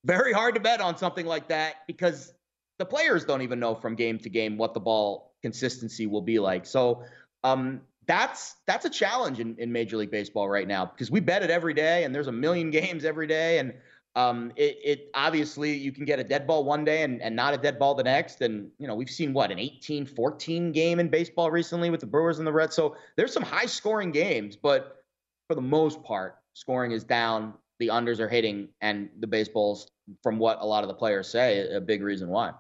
[0.05, 2.33] very hard to bet on something like that because
[2.79, 6.39] the players don't even know from game to game what the ball consistency will be
[6.39, 6.65] like.
[6.65, 7.03] So,
[7.43, 11.43] um, that's that's a challenge in, in Major League Baseball right now because we bet
[11.43, 13.75] it every day, and there's a million games every day, and
[14.17, 17.55] um, it, it, obviously you can get a dead ball one day and, and not
[17.55, 18.41] a dead ball the next.
[18.41, 22.07] And, you know, we've seen what, an 18 14 game in baseball recently with the
[22.07, 22.75] Brewers and the Reds.
[22.75, 25.05] So there's some high scoring games, but
[25.47, 29.89] for the most part, scoring is down the unders are hitting, and the baseballs,
[30.25, 32.51] from what a lot of the players say, a big reason why.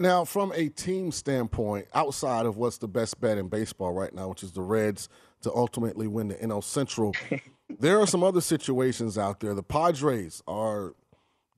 [0.00, 4.28] Now, from a team standpoint, outside of what's the best bet in baseball right now,
[4.28, 5.10] which is the Reds
[5.42, 7.14] to ultimately win the NL Central,
[7.78, 9.52] there are some other situations out there.
[9.52, 10.94] The Padres are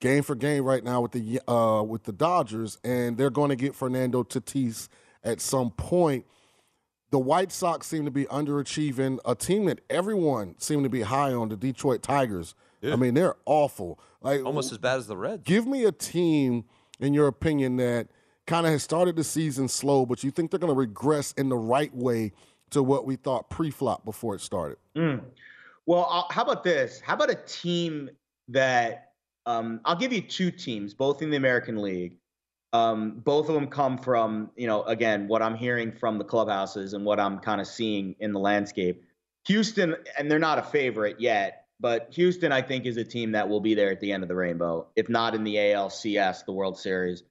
[0.00, 3.56] game for game right now with the uh, with the Dodgers, and they're going to
[3.56, 4.88] get Fernando Tatis
[5.22, 6.26] at some point.
[7.12, 9.20] The White Sox seem to be underachieving.
[9.24, 12.56] A team that everyone seemed to be high on, the Detroit Tigers.
[12.80, 12.94] Yeah.
[12.94, 14.00] I mean, they're awful.
[14.20, 15.44] Like Almost as bad as the Reds.
[15.44, 16.64] Give me a team,
[16.98, 18.08] in your opinion, that
[18.52, 21.48] kind of has started the season slow, but you think they're going to regress in
[21.48, 22.32] the right way
[22.68, 24.76] to what we thought pre-flop before it started.
[24.94, 25.22] Mm.
[25.86, 27.00] Well, I'll, how about this?
[27.00, 28.10] How about a team
[28.48, 29.12] that
[29.46, 32.18] um, I'll give you two teams, both in the American League.
[32.74, 36.92] Um, both of them come from, you know, again, what I'm hearing from the clubhouses
[36.92, 39.02] and what I'm kind of seeing in the landscape.
[39.46, 43.48] Houston, and they're not a favorite yet, but Houston, I think, is a team that
[43.48, 46.52] will be there at the end of the rainbow, if not in the ALCS, the
[46.52, 47.22] World Series.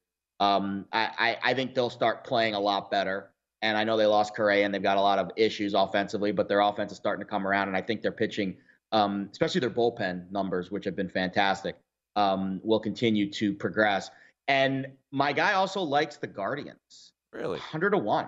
[0.41, 3.29] Um, I, I, I think they'll start playing a lot better.
[3.61, 6.49] And I know they lost Correa and they've got a lot of issues offensively, but
[6.49, 7.67] their offense is starting to come around.
[7.67, 8.57] And I think they're pitching,
[8.91, 11.75] um, especially their bullpen numbers, which have been fantastic,
[12.15, 14.09] um, will continue to progress.
[14.47, 17.13] And my guy also likes the Guardians.
[17.31, 17.59] Really?
[17.59, 18.27] 100 to 1.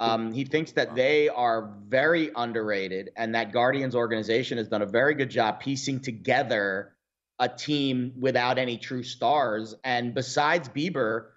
[0.00, 4.86] Um, he thinks that they are very underrated, and that Guardians organization has done a
[4.86, 6.94] very good job piecing together
[7.40, 9.74] a team without any true stars.
[9.82, 11.30] And besides Bieber,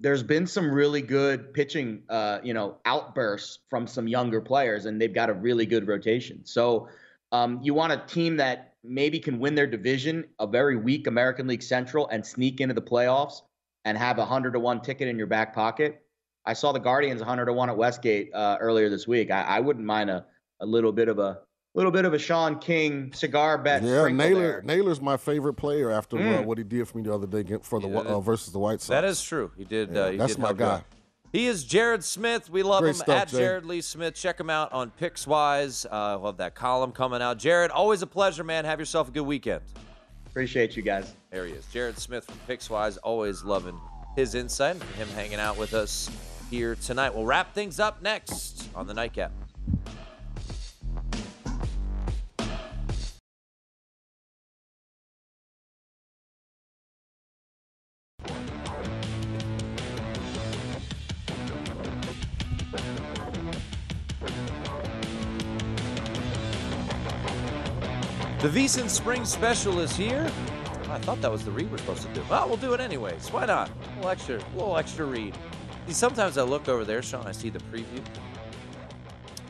[0.00, 5.00] there's been some really good pitching, uh, you know, outbursts from some younger players, and
[5.00, 6.44] they've got a really good rotation.
[6.44, 6.88] So
[7.32, 11.46] um, you want a team that maybe can win their division, a very weak American
[11.46, 13.42] League Central, and sneak into the playoffs
[13.84, 16.02] and have a hundred to one ticket in your back pocket.
[16.46, 19.30] I saw the Guardians 100 to one at Westgate uh, earlier this week.
[19.30, 20.26] I, I wouldn't mind a,
[20.60, 21.40] a little bit of a
[21.74, 23.82] little bit of a Sean King cigar bet.
[23.82, 24.40] Yeah, Naylor.
[24.40, 24.62] there.
[24.62, 26.44] Naylor's my favorite player after uh, Mm.
[26.44, 28.88] what he did for me the other day for the uh, versus the White Sox.
[28.88, 29.50] That is true.
[29.56, 29.90] He did.
[29.92, 30.74] Yeah, uh, he that's did my guy.
[30.76, 30.84] out.
[31.32, 32.48] He is Jared Smith.
[32.48, 33.38] We love Great him stuff, at Jay.
[33.38, 34.14] Jared Lee Smith.
[34.14, 35.84] Check him out on Pickswise.
[35.84, 37.38] Uh, we'll have that column coming out.
[37.40, 38.64] Jared, always a pleasure, man.
[38.64, 39.60] Have yourself a good weekend.
[40.26, 41.12] Appreciate you guys.
[41.32, 42.98] There he is, Jared Smith from Pickswise.
[43.02, 43.76] Always loving
[44.14, 46.08] his insight and him hanging out with us
[46.50, 47.12] here tonight.
[47.12, 49.32] We'll wrap things up next on the Nightcap.
[68.44, 70.30] The VSiN Spring Special is here.
[70.90, 72.22] I thought that was the read we're supposed to do.
[72.28, 73.30] Well, we'll do it anyways.
[73.30, 73.70] Why not?
[73.70, 75.34] A little extra, a little extra read.
[75.86, 77.26] See, sometimes I look over there, Sean.
[77.26, 78.04] I see the preview.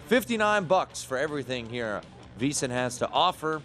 [0.06, 2.02] Fifty-nine bucks for everything here.
[2.38, 3.62] VSiN has to offer.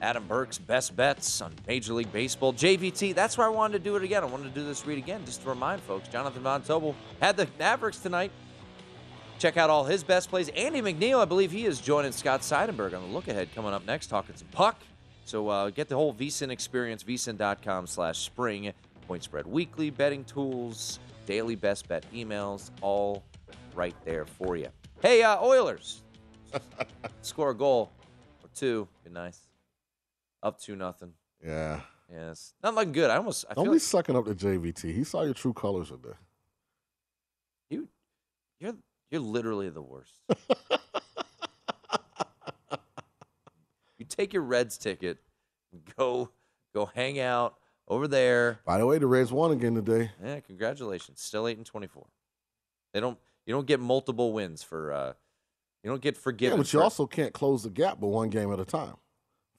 [0.00, 2.54] Adam Burke's best bets on Major League Baseball.
[2.54, 3.14] JVT.
[3.14, 4.22] That's why I wanted to do it again.
[4.22, 6.08] I wanted to do this read again, just to remind folks.
[6.08, 8.32] Jonathan Von Tobel had the Mavericks tonight.
[9.40, 10.50] Check out all his best plays.
[10.50, 13.86] Andy MacNeil, I believe he is joining Scott Seidenberg on the look ahead coming up
[13.86, 14.78] next, talking some puck.
[15.24, 18.70] So uh, get the whole VSiN experience, vsin.com slash spring.
[19.08, 23.24] Point spread weekly, betting tools, daily best bet emails, all
[23.74, 24.68] right there for you.
[25.00, 26.02] Hey, uh, Oilers,
[27.22, 27.90] score a goal
[28.42, 28.86] or two.
[29.04, 29.40] Be nice.
[30.42, 31.14] Up to nothing.
[31.42, 31.80] Yeah.
[32.12, 33.08] Yes, not looking good.
[33.08, 33.46] I almost.
[33.48, 34.94] I Don't feel be like sucking up to JVT.
[34.94, 36.14] He saw your true colors today.
[39.10, 40.14] You, you're literally the worst.
[43.98, 45.18] you take your Reds ticket,
[45.96, 46.30] go
[46.74, 47.56] go hang out
[47.88, 48.60] over there.
[48.64, 50.10] By the way, the Reds won again today.
[50.24, 51.20] Yeah, congratulations.
[51.20, 52.06] Still eight and twenty four.
[52.92, 53.18] They don't.
[53.46, 54.92] You don't get multiple wins for.
[54.92, 55.12] uh
[55.82, 58.52] You don't get Yeah, but you for- also can't close the gap but one game
[58.52, 58.94] at a time.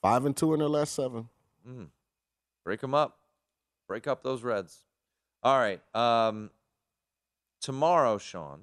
[0.01, 1.27] Five and two in their last seven.
[1.67, 1.87] Mm.
[2.63, 3.17] Break them up.
[3.87, 4.77] Break up those Reds.
[5.43, 5.81] All right.
[5.95, 6.49] Um,
[7.59, 8.61] tomorrow, Sean.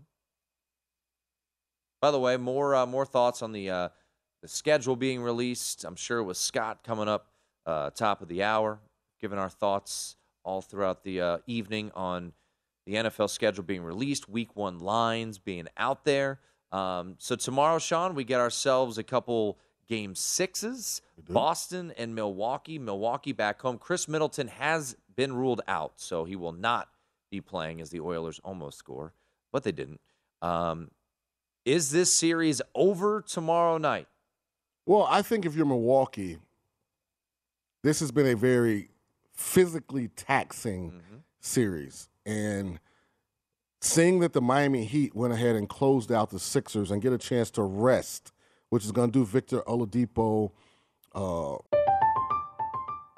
[2.01, 3.89] By the way, more uh, more thoughts on the uh,
[4.43, 5.85] the schedule being released.
[5.85, 7.29] I'm sure with Scott coming up
[7.67, 8.81] uh, top of the hour,
[9.21, 12.33] giving our thoughts all throughout the uh, evening on
[12.87, 16.41] the NFL schedule being released, Week One lines being out there.
[16.73, 21.03] Um, so tomorrow, Sean, we get ourselves a couple game sixes.
[21.29, 22.79] Boston and Milwaukee.
[22.79, 23.79] Milwaukee back home.
[23.79, 26.89] Khris Middleton has been ruled out, so he will not
[27.31, 29.13] be playing as the Oilers almost score,
[29.53, 30.01] but they didn't.
[30.41, 30.91] Um,
[31.69, 34.07] is this series over tomorrow night?
[34.87, 36.39] Well, I think if you're Milwaukee,
[37.83, 38.89] this has been a very
[39.33, 41.17] physically taxing Mm-hmm.
[41.41, 42.09] series.
[42.27, 42.81] And
[43.81, 47.19] seeing that the Miami Heat went ahead and closed out the Sixers and get a
[47.19, 48.33] chance to rest,
[48.71, 50.51] which is going to do Victor Oladipo.
[51.15, 51.57] Uh,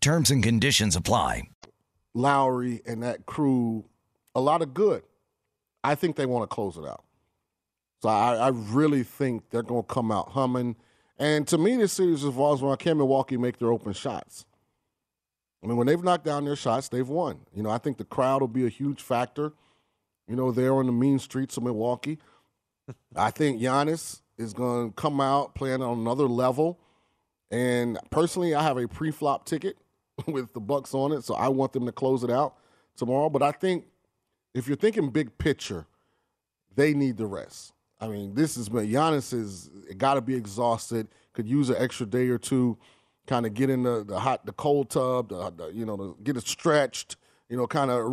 [0.00, 1.42] Terms and conditions apply.
[2.14, 3.84] Lowry and that crew
[4.34, 5.02] a lot of good.
[5.82, 7.04] I think they want to close it out.
[8.02, 10.76] So I, I really think they're going to come out humming.
[11.18, 14.46] And to me, this series revolves around can Milwaukee make their open shots.
[15.62, 17.40] I mean, when they've knocked down their shots, they've won.
[17.52, 19.52] You know, I think the crowd will be a huge factor.
[20.28, 22.18] You know, they're on the mean streets of Milwaukee.
[23.16, 26.78] I think Giannis is going to come out playing on another level.
[27.50, 29.76] And personally, I have a pre-flop ticket
[30.26, 32.56] with the Bucks on it, so I want them to close it out
[32.96, 33.30] tomorrow.
[33.30, 33.84] But I think
[34.54, 35.86] if you're thinking big picture,
[36.74, 37.72] they need the rest.
[38.00, 41.08] I mean, this is but Giannis is got to be exhausted.
[41.32, 42.78] Could use an extra day or two,
[43.26, 46.36] kind of get in the, the hot, the cold tub, the, the, you know, get
[46.36, 47.16] it stretched.
[47.48, 48.12] You know, kind of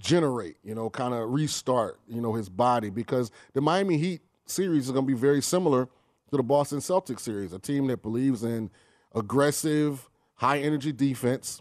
[0.00, 0.56] regenerate.
[0.64, 2.00] You know, kind of restart.
[2.08, 5.86] You know, his body because the Miami Heat series is going to be very similar
[6.30, 8.70] to the Boston Celtics series, a team that believes in
[9.14, 11.60] aggressive high energy defense.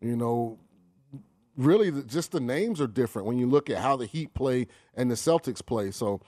[0.00, 0.58] You know,
[1.56, 5.10] really just the names are different when you look at how the Heat play and
[5.10, 5.90] the Celtics play.
[5.90, 6.20] So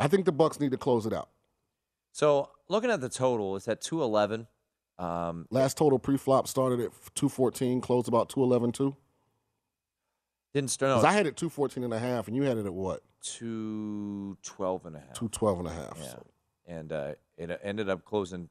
[0.00, 1.28] I think the Bucks need to close it out.
[2.12, 4.46] So looking at the total, it's at 211.
[4.98, 8.96] Um, Last total pre-flop started at 214, closed about 211 too.
[10.52, 11.02] Didn't start.
[11.02, 13.02] No, I had it 214 and a half, and you had it at what?
[13.22, 15.14] 212 and a half.
[15.14, 15.98] 212 and a half.
[15.98, 16.08] Yeah.
[16.08, 16.26] So.
[16.66, 18.48] And uh, it ended up closing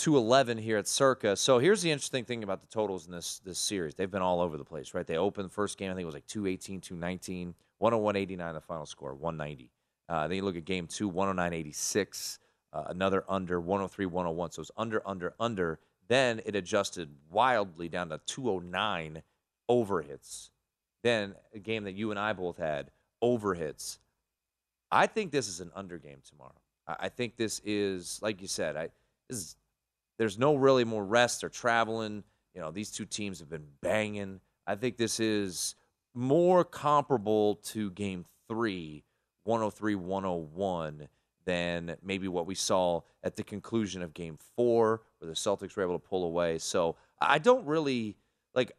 [0.00, 1.36] 211 here at Circa.
[1.36, 3.94] So here's the interesting thing about the totals in this this series.
[3.94, 5.06] They've been all over the place, right?
[5.06, 8.86] They opened the first game, I think it was like 218, 219, 101.89 the final
[8.86, 9.70] score, 190.
[10.08, 12.38] Uh, then you look at game two, 109.86,
[12.72, 14.50] uh, another under, 103, 101.
[14.52, 15.78] So it's under, under, under.
[16.08, 19.22] Then it adjusted wildly down to 209
[19.68, 20.50] over hits.
[21.02, 22.90] Then a game that you and I both had,
[23.20, 23.98] over hits.
[24.90, 26.58] I think this is an under game tomorrow.
[26.88, 28.88] I, I think this is, like you said, I
[29.28, 29.56] this is
[30.20, 31.40] there's no really more rest.
[31.40, 32.22] They're traveling.
[32.54, 34.40] You know, these two teams have been banging.
[34.66, 35.76] I think this is
[36.14, 39.02] more comparable to game three,
[39.44, 41.08] 103 101,
[41.46, 45.84] than maybe what we saw at the conclusion of game four, where the Celtics were
[45.84, 46.58] able to pull away.
[46.58, 48.18] So I don't really
[48.54, 48.72] like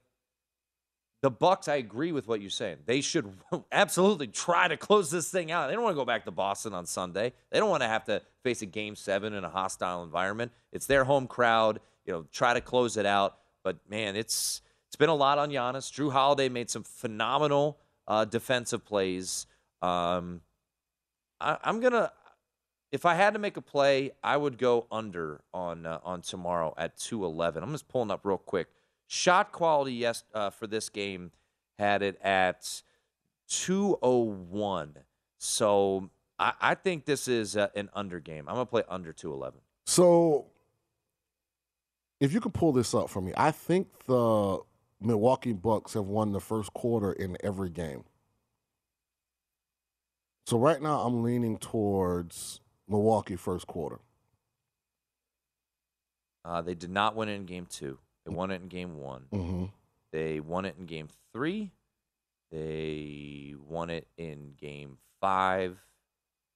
[1.22, 2.78] the Bucks, I agree with what you're saying.
[2.86, 3.32] They should
[3.72, 5.68] absolutely try to close this thing out.
[5.68, 7.34] They don't want to go back to Boston on Sunday.
[7.52, 10.52] They don't want to have to face a game seven in a hostile environment.
[10.72, 11.80] It's their home crowd.
[12.06, 13.38] You know, try to close it out.
[13.64, 15.92] But man, it's it's been a lot on Giannis.
[15.92, 19.46] Jrue Holiday made some phenomenal uh, defensive plays.
[19.82, 20.42] Um,
[21.40, 22.12] I, am gonna,
[22.92, 26.74] if I had to make a play, I would go under on uh, on tomorrow
[26.78, 27.62] at 211.
[27.62, 28.68] I'm just pulling up real quick.
[29.14, 31.32] Shot quality, yes, uh, for this game
[31.78, 32.82] had it at
[33.50, 35.00] 201.
[35.38, 36.10] So
[36.40, 38.46] I, I think this is uh, an under game.
[38.48, 39.60] I'm going to play under 211.
[39.86, 40.46] So
[42.22, 44.60] if you could pull this up for me, I think the
[45.02, 48.06] Milwaukee Bucks have won the first quarter in every game.
[50.46, 54.00] So right now I'm leaning towards Milwaukee first quarter.
[56.46, 57.98] Uh, they did not win in game two.
[58.26, 59.24] They won it in game one.
[59.34, 59.66] Mm-hmm.
[60.12, 61.72] They won it in game three.
[62.52, 65.78] They won it in game five.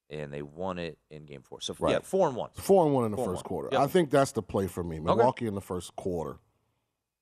[0.09, 1.61] And they won it in game four.
[1.61, 1.93] So, right.
[1.93, 2.51] yeah, four and one.
[2.53, 3.69] Four and one in the four first quarter.
[3.71, 3.81] Yep.
[3.81, 4.99] I think that's the play for me.
[4.99, 5.47] Milwaukee okay.
[5.47, 6.37] in the first quarter.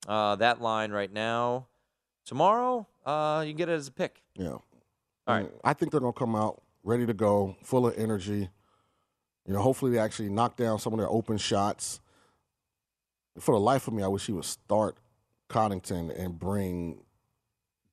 [0.05, 1.67] Uh, that line right now.
[2.25, 4.21] Tomorrow, uh, you can get it as a pick.
[4.35, 4.47] Yeah.
[4.47, 4.63] All
[5.27, 5.49] right.
[5.63, 8.49] I think they're going to come out ready to go, full of energy.
[9.45, 12.01] You know, hopefully they actually knock down some of their open shots
[13.39, 14.97] for the life of me, I wish he would start
[15.49, 17.03] Connaughton and bring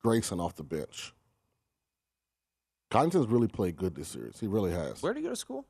[0.01, 1.13] Grayson off the bench.
[2.91, 4.39] Connaughton's really played good this series.
[4.39, 5.01] He really has.
[5.01, 5.65] Where did he go to school?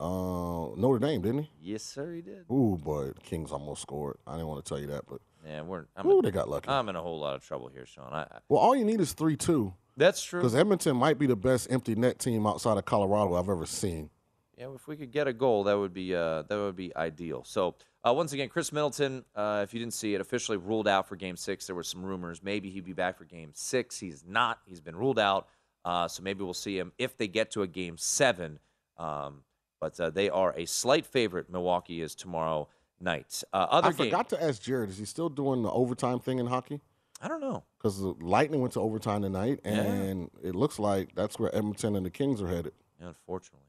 [0.00, 1.50] Uh, Notre Dame, didn't he?
[1.60, 2.44] Yes, sir, he did.
[2.50, 4.16] Ooh, boy, Kings almost scored.
[4.26, 5.86] I didn't want to tell you that, but Yeah, we're.
[5.96, 6.68] I'm, Ooh, in, they got lucky.
[6.68, 8.12] I'm in a whole lot of trouble here, Sean.
[8.12, 9.72] I, I, well, all you need is three two.
[9.96, 10.40] that's true.
[10.40, 14.10] Because Edmonton might be the best empty net team outside of Colorado I've ever seen.
[14.58, 17.42] Yeah, if we could get a goal, that would be uh, that would be ideal.
[17.44, 17.74] So
[18.06, 21.16] uh, once again, Khris Middleton, uh, if you didn't see it, officially ruled out for
[21.16, 21.66] Game Six.
[21.66, 23.98] There were some rumors maybe he'd be back for Game Six.
[23.98, 24.60] He's not.
[24.66, 25.48] He's been ruled out.
[25.84, 28.58] Uh, so maybe we'll see him if they get to a Game Seven.
[28.96, 29.42] Um,
[29.80, 31.50] but uh, they are a slight favorite.
[31.50, 32.68] Milwaukee is tomorrow
[33.00, 33.42] night.
[33.52, 36.38] Uh, other I game, forgot to ask Jared, is he still doing the overtime thing
[36.38, 36.80] in hockey?
[37.20, 37.64] I don't know.
[37.78, 39.72] Because the Lightning went to overtime tonight, Yeah.
[39.72, 42.72] and it looks like that's where Edmonton and the Kings are headed.
[43.00, 43.66] Unfortunately,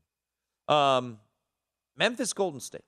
[0.68, 1.20] um,
[1.97, 2.84] Memphis Golden State.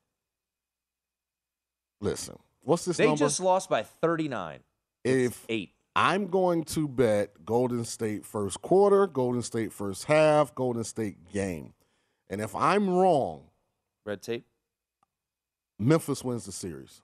[2.01, 3.19] Listen, what's this They number?
[3.19, 4.59] just lost by 39.
[5.03, 5.73] if eight.
[5.95, 11.73] I'm going to bet Golden State first quarter, Golden State first half, Golden State game.
[12.29, 13.45] And if I'm wrong,
[14.05, 14.45] Red tape.
[15.79, 17.01] Memphis wins the series.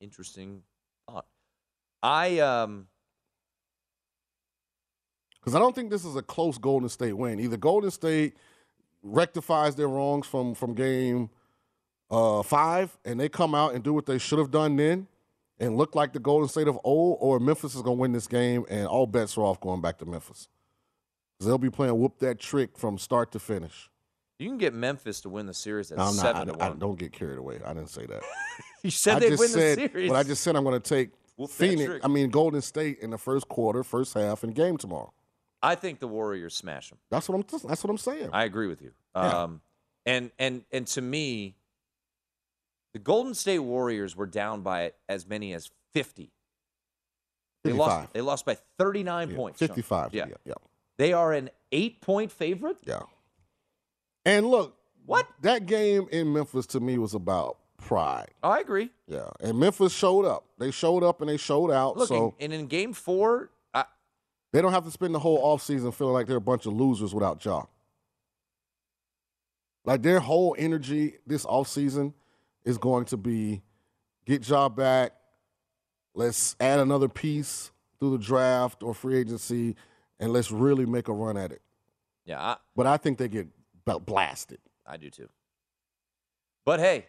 [0.00, 0.62] Interesting
[1.08, 1.26] thought.
[2.02, 2.86] I um
[5.46, 7.38] Because I don't think this is a close Golden State win.
[7.38, 8.34] Either Golden State
[9.04, 11.30] rectifies their wrongs from from game
[12.10, 15.06] uh, five, and they come out and do what they should have done then,
[15.60, 18.26] and look like the Golden State of old, or Memphis is going to win this
[18.26, 20.48] game, and all bets are off going back to Memphis.
[21.38, 23.88] 'Cause they'll be playing whoop that trick from start to finish.
[24.40, 26.22] you can get Memphis to win the series at I'm not.
[26.22, 26.78] seven I, to I- one.
[26.80, 27.60] don't get carried away.
[27.64, 28.22] I didn't say that.
[28.82, 30.10] you said I they'd win said, the series.
[30.10, 32.00] But I just said I'm going to take Whoop Phoenix.
[32.04, 35.12] I mean Golden State in the first quarter, first half, and game tomorrow.
[35.62, 36.98] I think the Warriors smash them.
[37.10, 37.44] That's what I'm.
[37.68, 38.30] That's what I'm saying.
[38.32, 38.92] I agree with you.
[39.14, 39.42] Yeah.
[39.42, 39.60] Um,
[40.04, 41.56] and and and to me,
[42.92, 46.30] the Golden State Warriors were down by as many as fifty.
[47.64, 47.78] They 55.
[47.78, 48.12] lost.
[48.12, 49.58] They lost by thirty nine Yeah, points.
[49.58, 50.14] 55.
[50.14, 50.26] Yeah.
[50.28, 50.54] yeah, yeah.
[50.98, 52.76] They are an eight point favorite.
[52.86, 53.00] Yeah.
[54.24, 55.26] And look, What?
[55.42, 58.30] that game in Memphis to me was about pride.
[58.42, 58.90] Oh, I agree.
[59.06, 59.28] Yeah.
[59.40, 60.44] And Memphis showed up.
[60.58, 61.96] They showed up and they showed out.
[61.96, 63.50] Look, so and in Game Four,
[64.52, 67.14] they don't have to spend the whole offseason feeling like they're a bunch of losers
[67.14, 67.64] without Ja.
[69.84, 72.12] Like their whole energy this offseason
[72.64, 73.62] is going to be
[74.24, 75.12] get Ja back.
[76.14, 79.76] Let's add another piece through the draft or free agency,
[80.18, 81.62] and let's really make a run at it.
[82.24, 83.48] yeah, I, But I think they get
[84.04, 84.58] blasted.
[84.86, 85.28] I do too.
[86.64, 87.06] But hey,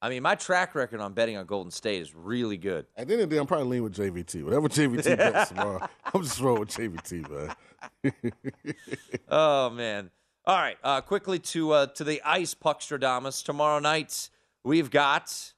[0.00, 2.86] I mean, my track record on betting on Golden State is really good.
[2.96, 4.44] At the end of the day, I'm probably leaning with JVT.
[4.44, 8.12] Whatever JVT bets tomorrow, I'm just rolling with JVT, man.
[9.28, 10.10] oh man!
[10.44, 14.30] All right, uh, quickly to uh, to the ice Puckstradamus tomorrow night.
[14.62, 15.52] We've got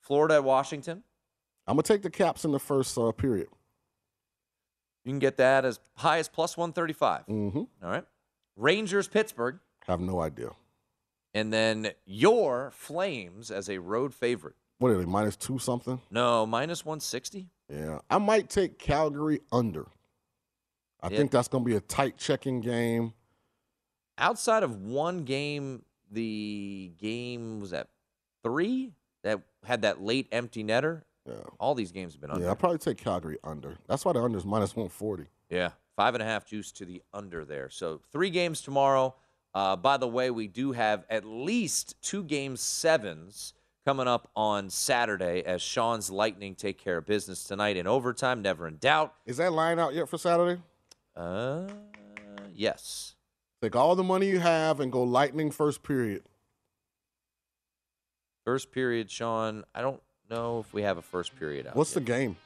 [0.00, 1.04] Florida at Washington.
[1.66, 3.48] I'm gonna take the Caps in the first uh, period.
[5.04, 7.26] You can get that as high as plus one thirty five.
[7.26, 7.58] Mm-hmm.
[7.58, 8.04] All right,
[8.56, 10.50] Rangers Pittsburgh, Have no idea.
[11.34, 14.54] And then your Flames as a road favorite.
[14.78, 15.04] What are they?
[15.04, 16.00] Minus two something?
[16.10, 17.48] No, minus one sixty.
[17.68, 19.86] Yeah, I might take Calgary under.
[21.02, 21.18] I Yeah.
[21.18, 23.12] think that's gonna be a tight checking game.
[24.16, 27.88] Outside of one game, the game was at
[28.42, 31.02] three that had that late empty netter.
[31.26, 32.42] Yeah, All these games have been under.
[32.44, 32.50] yeah.
[32.50, 33.76] I'll probably take Calgary under.
[33.86, 35.26] That's why the under is minus one forty.
[35.50, 37.68] Yeah, five and a half juice to the under there.
[37.68, 39.14] So three games tomorrow.
[39.58, 43.54] Uh, by the way, we do have at least two game sevens
[43.84, 48.40] coming up on Saturday as Sean's Lightning take care of business tonight in overtime.
[48.40, 49.14] Never in doubt.
[49.26, 50.62] Is that line out yet for Saturday?
[51.16, 51.66] Uh,
[52.54, 53.16] yes.
[53.60, 56.22] Take all the money you have and go Lightning first period.
[58.44, 59.64] First period, Sean.
[59.74, 60.00] I don't
[60.30, 61.74] know if we have a first period out.
[61.74, 62.06] What's yet.
[62.06, 62.36] the game?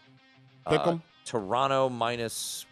[0.66, 1.02] Pick Uh, 'em?
[1.26, 2.64] Toronto minus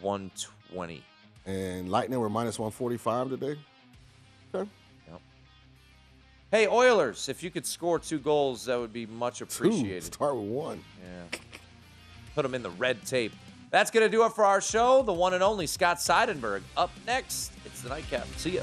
[0.00, 0.32] one
[0.68, 1.04] twenty.
[1.46, 3.56] And Lightning were minus one forty five today.
[4.54, 4.68] Okay.
[6.50, 9.44] Hey Oilers, if you could score two goals, that would be much Two.
[9.44, 10.04] appreciated.
[10.04, 10.80] Start with one.
[11.02, 11.38] Yeah.
[12.34, 13.32] Put them in the red tape.
[13.70, 15.02] That's going to do it for our show.
[15.02, 16.62] The one and only Scott Seidenberg.
[16.76, 18.26] Up next, it's the nightcap.
[18.36, 18.62] See ya.